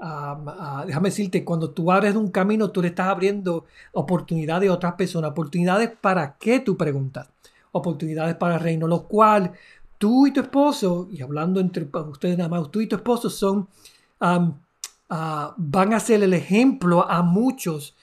[0.86, 5.32] déjame decirte, cuando tú abres un camino, tú le estás abriendo oportunidades a otras personas,
[5.32, 7.30] oportunidades para qué tú preguntas.
[7.74, 9.52] Oportunidades para el reino, lo cual
[9.98, 13.68] tú y tu esposo, y hablando entre ustedes nada más, tú y tu esposo son,
[14.22, 14.54] ah,
[15.58, 17.97] van a ser el ejemplo a muchos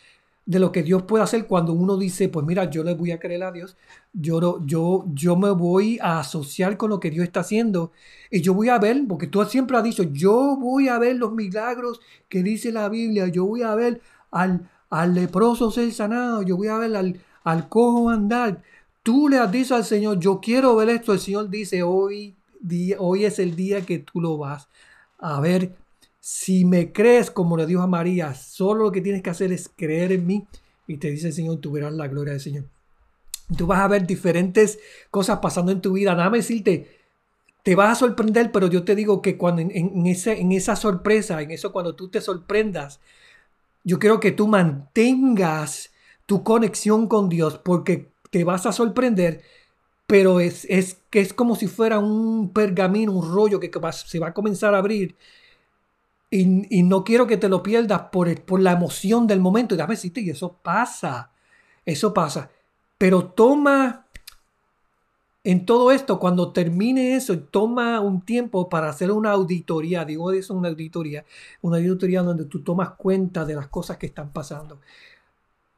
[0.46, 3.18] de lo que Dios puede hacer cuando uno dice, pues mira, yo le voy a
[3.18, 3.76] creer a Dios,
[4.12, 7.92] yo, yo, yo me voy a asociar con lo que Dios está haciendo
[8.30, 11.32] y yo voy a ver, porque tú siempre has dicho, yo voy a ver los
[11.32, 16.56] milagros que dice la Biblia, yo voy a ver al, al leproso ser sanado, yo
[16.56, 18.62] voy a ver al, al cojo andar,
[19.04, 21.12] Tú le has dicho al Señor, yo quiero ver esto.
[21.12, 22.34] El Señor dice, hoy,
[22.98, 24.66] hoy es el día que tú lo vas
[25.18, 25.76] a ver.
[26.26, 29.68] Si me crees, como le dijo a María, solo lo que tienes que hacer es
[29.68, 30.46] creer en mí.
[30.86, 32.64] Y te dice el Señor, tú verás la gloria del Señor.
[33.58, 34.78] Tú vas a ver diferentes
[35.10, 36.14] cosas pasando en tu vida.
[36.14, 36.98] Más decirte,
[37.62, 41.42] te vas a sorprender, pero yo te digo que cuando en, en, en esa sorpresa,
[41.42, 43.00] en eso cuando tú te sorprendas,
[43.84, 45.92] yo quiero que tú mantengas
[46.24, 49.42] tu conexión con Dios, porque te vas a sorprender,
[50.06, 53.70] pero es, es que es como si fuera un pergamino, un rollo que
[54.06, 55.16] se va a comenzar a abrir.
[56.30, 59.74] Y, no quiero que te lo pierdas por, por la emoción del momento.
[59.74, 61.30] Y déjame y eso pasa.
[61.84, 62.50] Eso pasa.
[62.98, 64.04] Pero toma
[65.44, 70.04] en todo esto, cuando termine eso, toma un tiempo para hacer una auditoría.
[70.06, 71.24] Digo eso, una auditoría.
[71.60, 74.80] Una auditoría donde tú tomas cuenta de las cosas que están pasando.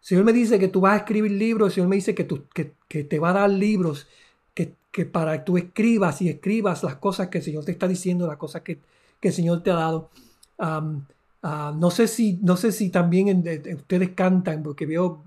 [0.06, 3.02] Señor me dice que tú vas a escribir libros, el me dice que, tú, que,
[3.02, 4.06] te va a dar libros,
[4.54, 7.88] que, que, para que tú escribas y escribas las cosas que el Señor te está
[7.88, 8.78] diciendo, las cosas que,
[9.20, 10.10] el Señor te ha dado.
[10.58, 13.44] Ah, no, sé si, no sé si también
[13.76, 15.24] ustedes cantan, porque veo,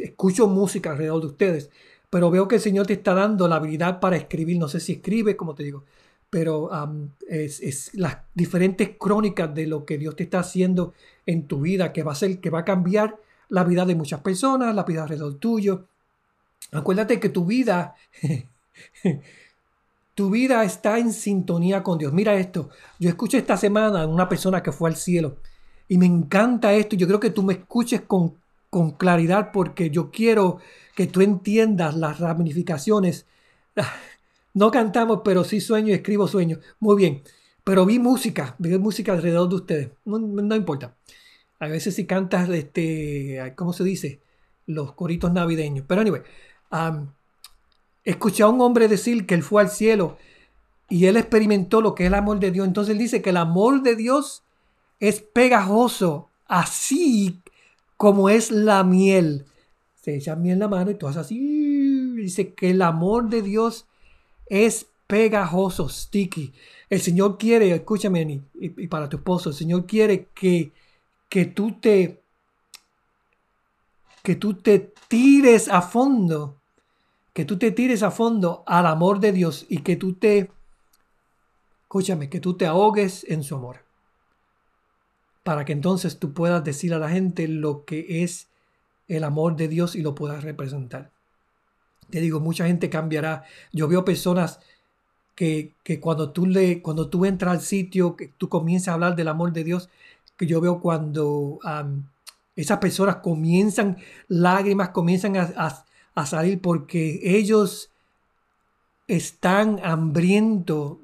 [0.00, 1.70] escucho música alrededor de ustedes,
[2.10, 4.58] pero veo que el Señor te está dando la habilidad para escribir.
[4.58, 5.84] No sé si escribes, como te digo,
[6.30, 6.70] pero
[7.28, 10.94] es, es, las diferentes crónicas de lo que Dios te está haciendo
[11.26, 13.16] en tu vida que va a ser, que va a cambiar
[13.48, 15.86] la vida de muchas personas, la vida alrededor tuyo.
[16.72, 17.94] Acuérdate que tu vida,
[20.16, 22.10] tu vida está en sintonía con Dios.
[22.10, 25.36] Mira esto, yo escuché esta semana a una persona que fue al cielo
[25.88, 26.96] y me encanta esto.
[26.96, 28.34] Yo creo que tú me escuches con,
[28.70, 30.58] con claridad porque yo quiero
[30.94, 33.26] que tú entiendas las ramificaciones.
[34.54, 36.60] No cantamos, pero sí sueño y escribo sueños.
[36.80, 37.22] Muy bien.
[37.62, 39.90] Pero vi música, vi música alrededor de ustedes.
[40.06, 40.96] No, importa.
[41.60, 44.22] A veces si cantas, este, ¿cómo se dice?
[44.64, 45.84] Los coritos navideños.
[45.86, 46.22] Pero anyway,
[48.06, 50.16] escuché a un hombre decir que él fue al cielo
[50.88, 52.66] y él experimentó lo que es el amor de Dios.
[52.66, 54.44] Entonces él dice que el amor de Dios
[55.00, 57.40] es pegajoso, así
[57.96, 59.44] como es la miel.
[60.00, 62.12] Se echa miel en la mano y tú haces así.
[62.14, 63.86] Dice que el amor de Dios
[64.46, 66.54] es pegajoso, sticky.
[66.88, 70.72] El Señor quiere, escúchame, y, para tu esposo, el Señor quiere que,
[71.28, 72.22] que tú te
[74.22, 76.56] que tú te tires a fondo,
[77.36, 80.50] que tú te tires a fondo al amor de Dios y que tú te,
[81.82, 83.80] escúchame, que tú te ahogues en su amor.
[85.42, 88.48] Para que entonces tú puedas decir a la gente lo que es
[89.06, 91.10] el amor de Dios y lo puedas representar.
[92.08, 93.44] Te digo, mucha gente cambiará.
[93.70, 94.60] Yo veo personas
[95.34, 99.28] que, cuando, tú le, cuando tú entras al sitio, que tú comienzas a hablar del
[99.28, 99.90] amor de Dios,
[100.38, 101.58] que yo veo cuando
[102.54, 105.84] esas personas comienzan, lágrimas comienzan a,
[106.24, 107.90] salir porque ellos
[109.08, 110.98] están hambrientos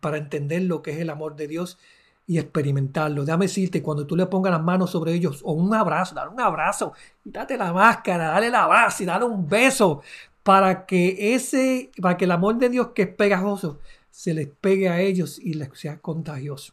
[0.00, 1.78] para entender lo que es el amor de Dios
[2.26, 3.24] y experimentarlo.
[3.24, 6.40] Déjame decirte, cuando tú le pongas las manos sobre ellos o un abrazo, dale un
[6.40, 6.92] abrazo,
[7.22, 10.02] date la máscara, dale el abrazo y dale un beso
[10.42, 13.78] para que ese, para que el amor de Dios que es pegajoso
[14.10, 16.72] se les pegue a ellos y les sea contagioso.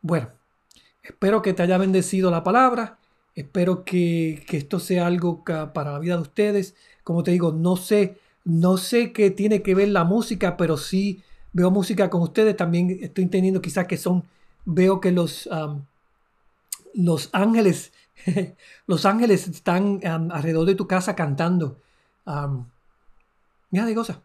[0.00, 0.28] Bueno,
[1.02, 2.98] espero que te haya bendecido la palabra.
[3.34, 6.74] Espero que, que esto sea algo para la vida de ustedes.
[7.02, 11.22] Como te digo, no sé, no sé qué tiene que ver la música, pero sí
[11.54, 14.24] veo música con ustedes, también estoy entendiendo quizás que son,
[14.66, 15.48] veo que los,
[16.92, 17.92] los ángeles,
[18.86, 21.80] los ángeles están alrededor de tu casa cantando.
[23.70, 24.18] mira de cosas.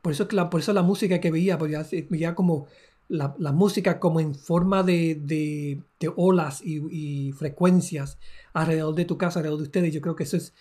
[0.00, 2.66] Por eso, la, por eso la música que veía, porque veía como
[3.12, 8.18] la, música como en forma de, de, olas y, frecuencias
[8.52, 9.94] alrededor de tu casa, alrededor de ustedes.
[9.94, 10.54] Yo creo que eso es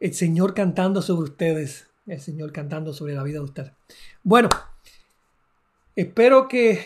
[0.00, 3.72] el Señor cantando sobre ustedes, el Señor cantando sobre la vida de ustedes.
[4.22, 4.48] Bueno,
[5.96, 6.84] Espero que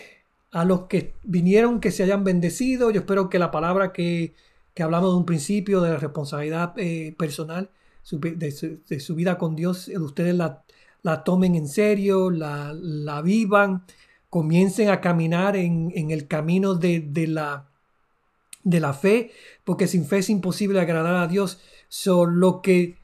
[0.51, 2.91] a los que vinieron que se hayan bendecido.
[2.91, 4.35] Yo espero que la palabra que,
[4.79, 7.69] hablamos de un principio de la responsabilidad eh, personal
[8.11, 10.63] de, su, vida con Dios, ustedes la,
[11.01, 13.83] la tomen en serio, la, la, vivan,
[14.29, 17.69] comiencen a caminar en, el camino de, la,
[18.63, 19.31] de la fe,
[19.63, 21.59] porque sin fe es imposible agradar a Dios.
[21.87, 22.97] So, lo, que,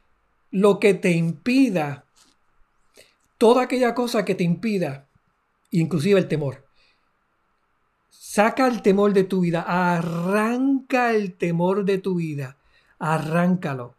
[0.52, 2.06] lo que te impida,
[3.38, 5.08] toda aquella cosa que te impida
[5.72, 6.66] inclusive el temor.
[8.10, 12.58] Saca el temor de tu vida, arranca el temor de tu vida,
[13.00, 13.96] arráncalo.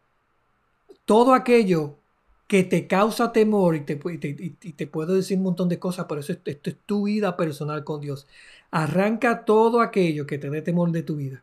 [1.05, 1.96] Todo aquello
[2.47, 6.71] que te causa temor, y te, puedo decir un montón de cosas, pero eso, esto
[6.71, 8.27] es tu vida personal con Dios.
[8.71, 11.43] Arranca todo aquello que te dé temor de tu vida,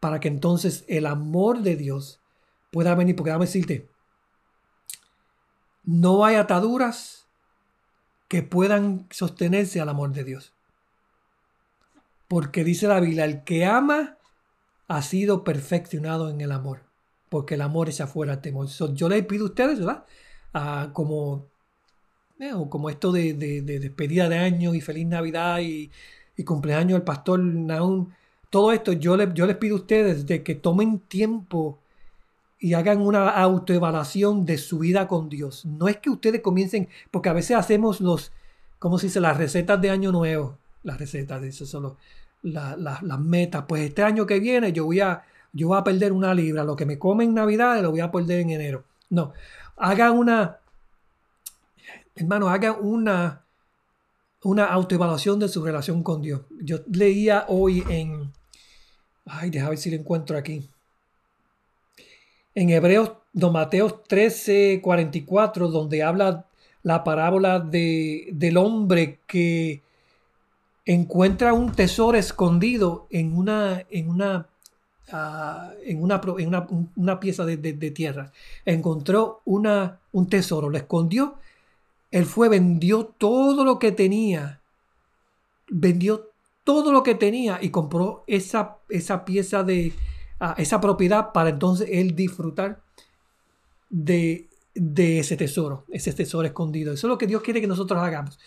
[0.00, 2.20] para que entonces el amor de Dios
[2.70, 3.88] pueda venir, porque déjame decirte,
[5.84, 7.24] no hay ataduras,
[8.28, 10.52] que puedan sostenerse al amor de Dios.
[12.26, 14.16] Porque dice la Biblia, el que ama
[14.88, 16.80] ha sido perfeccionado en el amor,
[17.28, 18.66] porque el amor es afuera temor.
[18.66, 20.04] yo les pido a ustedes, ¿verdad?
[20.92, 21.46] Como,
[22.38, 25.90] eh, como esto de, despedida de año y feliz Navidad y,
[26.44, 28.10] cumpleaños del pastor Naum,
[28.50, 31.78] todo esto yo, les, yo les pido a ustedes de que tomen tiempo
[32.64, 35.66] y hagan una autoevaluación de su vida con Dios.
[35.66, 38.32] No es que ustedes comiencen, porque a veces hacemos los,
[38.78, 39.20] ¿cómo se dice?
[39.20, 40.56] Las recetas de año nuevo.
[40.82, 41.96] Las recetas de eso son
[42.42, 43.64] las metas.
[43.68, 46.64] Pues este año que viene yo voy a, yo voy a perder una libra.
[46.64, 48.84] Lo que me come en Navidad lo voy a perder en enero.
[49.10, 49.34] No.
[49.76, 50.58] Hagan una,
[52.14, 53.44] hermano, hagan una,
[54.42, 56.42] una autoevaluación de su relación con Dios.
[56.62, 58.32] Yo leía hoy en,
[59.26, 60.68] ay, déjame ver si lo encuentro aquí
[62.54, 66.46] en Hebreos, Don Mateo 13, 44, donde habla
[66.82, 69.82] la parábola de, del hombre que
[70.84, 74.48] encuentra un tesoro escondido en una, en una,
[75.12, 76.54] ah, en una, en
[76.96, 78.32] una, pieza de, de, tierra.
[78.64, 81.36] Encontró una, un tesoro, lo escondió.
[82.10, 84.60] Él fue, vendió todo lo que tenía.
[85.68, 86.30] Vendió
[86.64, 89.92] todo lo que tenía y compró esa, esa pieza de,
[90.56, 92.80] esa propiedad para entonces él disfrutar
[93.90, 96.92] de, de ese tesoro, ese tesoro escondido.
[96.92, 98.38] Eso es lo que Dios quiere que nosotros hagamos.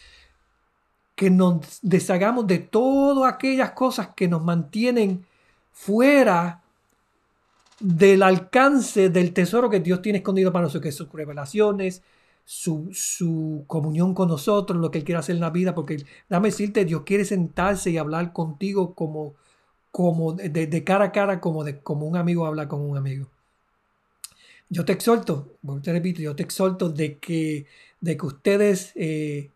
[1.16, 5.26] Que nos deshagamos de todas aquellas cosas que nos mantienen
[5.78, 6.64] fuera
[7.80, 12.02] del alcance del tesoro que Dios tiene escondido para nosotros, que sus revelaciones,
[12.44, 16.50] su, su, comunión con nosotros, lo que Él quiere hacer en la vida, porque dame
[16.50, 19.36] decirte, Dios quiere sentarse y hablar contigo como,
[19.92, 23.30] como de, cara a cara, como, de, como un amigo habla con un amigo.
[24.70, 27.68] Yo te exhorto, te repito, yo te exhorto de que,
[28.02, 29.52] de que ustedes eh,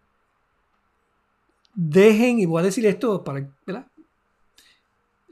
[1.76, 3.88] dejen, y voy a decir esto para, ¿verdad?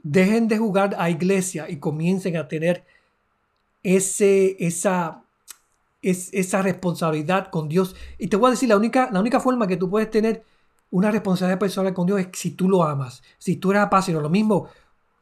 [0.02, 2.84] Dejen de jugar a iglesia y comiencen a tener
[3.82, 5.22] ese, esa,
[6.02, 7.94] es, esa responsabilidad con Dios.
[8.18, 10.44] Y te voy a decir, la única, la única forma que tú puedes tener
[10.90, 14.22] una responsabilidad personal con Dios es si tú lo amas, si tú eres apasionado.
[14.22, 14.68] Lo mismo,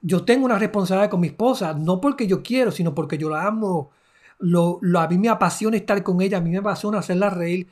[0.01, 3.47] yo tengo una responsabilidad con mi esposa, no porque yo quiero, sino porque yo la
[3.47, 3.91] amo.
[4.39, 7.69] Lo, a mí me apasiona estar con ella, a mí me apasiona hacerla reír.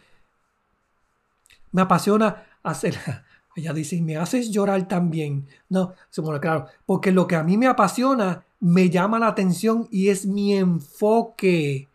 [1.72, 3.24] Me apasiona hacerla.
[3.57, 5.48] Ella dice, me haces llorar también.
[5.68, 10.09] No, bueno, claro, porque lo que a mí me apasiona me llama la atención y
[10.09, 11.88] es mi enfoque.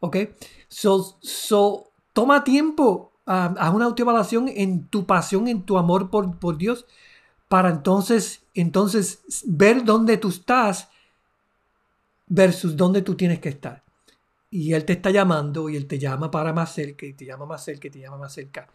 [0.00, 0.16] ¿Ok?
[0.68, 6.38] So, so toma tiempo, a haz una autoevaluación en tu pasión, en tu amor por,
[6.38, 6.86] por Dios
[7.50, 10.88] para entonces, entonces ver dónde tú estás
[12.28, 13.82] versus dónde tú tienes que estar.
[14.50, 17.46] Y Él te está llamando y Él te llama para más cerca y te llama
[17.46, 18.68] más cerca y te llama más cerca.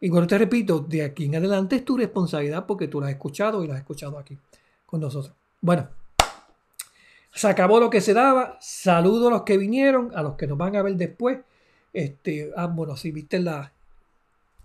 [0.00, 3.12] Y bueno, te repito, de aquí en adelante es tu responsabilidad porque tú lo has
[3.12, 4.38] escuchado y lo has escuchado aquí
[4.84, 5.34] con nosotros.
[5.60, 5.88] Bueno,
[7.32, 8.58] se acabó lo que se daba.
[8.60, 11.38] Saludo a los que vinieron, a los que nos van a ver después.
[11.92, 13.72] Este, ah, bueno, si viste la,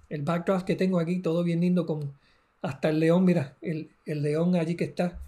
[0.09, 2.13] el backdrop que tengo aquí, todo bien lindo con
[2.61, 5.19] hasta el león, mira, el, el león allí que está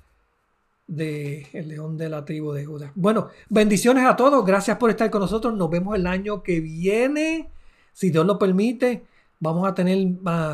[0.87, 2.91] de el león de la tribu de Judá.
[2.95, 5.53] Bueno, bendiciones a todos, gracias por estar con nosotros.
[5.55, 7.49] Nos vemos el año que viene,
[7.93, 9.03] si Dios lo permite.
[9.43, 9.97] Vamos a tener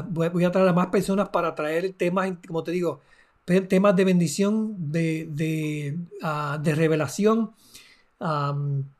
[0.09, 3.01] voy a traer a más personas para traer temas, como te digo,
[3.45, 7.51] temas de bendición, de, de, ah, revelación,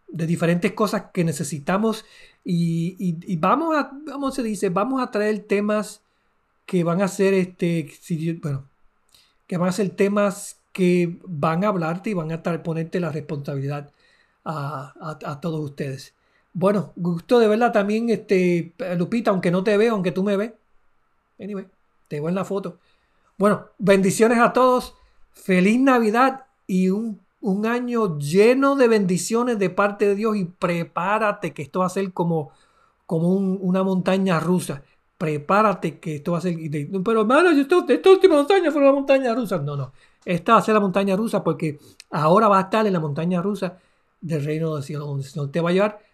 [0.07, 2.05] de diferentes cosas que necesitamos.
[2.43, 6.01] Y, vamos a, vamos se dice, vamos a traer temas
[6.67, 7.91] que van a ser, este,
[8.41, 8.65] bueno,
[9.47, 13.91] que van a ser temas que van a hablarte y van a ponerte la responsabilidad
[14.45, 16.13] a, todos ustedes.
[16.53, 20.53] Bueno, gusto de verla también, este, Lupita, aunque no te veo, aunque tú me ves.
[21.39, 21.67] Anyway,
[22.07, 22.79] te veo en la foto.
[23.37, 24.95] Bueno, bendiciones a todos.
[25.31, 27.21] Feliz Navidad y un,
[27.65, 30.35] año lleno de bendiciones de parte de Dios.
[30.35, 32.51] Y prepárate que esto va a ser como,
[33.05, 34.83] como una montaña rusa.
[35.17, 36.57] Prepárate que esto va a ser.
[37.03, 39.57] Pero hermano, esto, esta última montaña fue una montaña rusa.
[39.59, 39.93] No, no.
[40.25, 41.79] Esta va a ser la montaña rusa porque
[42.11, 43.77] ahora va a estar en la montaña rusa
[44.19, 46.08] del reino de cielo, donde no te va a llevar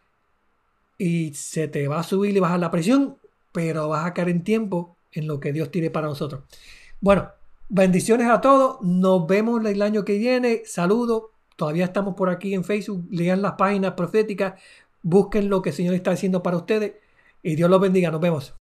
[0.97, 3.17] y se te va a subir y bajar la presión,
[3.51, 6.43] pero vas a caer en tiempo en lo que Dios tiene para nosotros.
[7.01, 7.29] Bueno,
[7.69, 8.81] bendiciones a todos.
[8.81, 10.63] Nos vemos el año que viene.
[10.65, 11.23] Saludos.
[11.55, 13.05] Todavía estamos por aquí en Facebook.
[13.09, 14.59] Lean las páginas proféticas.
[15.01, 16.93] Busquen lo que el Señor está haciendo para ustedes.
[17.43, 18.11] Y Dios los bendiga.
[18.11, 18.55] Nos vemos.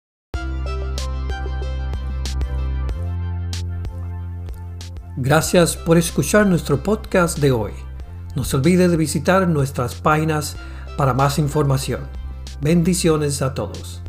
[5.17, 7.73] Gracias por escuchar nuestro podcast de hoy.
[8.35, 10.57] No se olvide de visitar nuestras páginas
[10.97, 12.24] para más información.
[12.61, 14.04] Bendiciones a todos.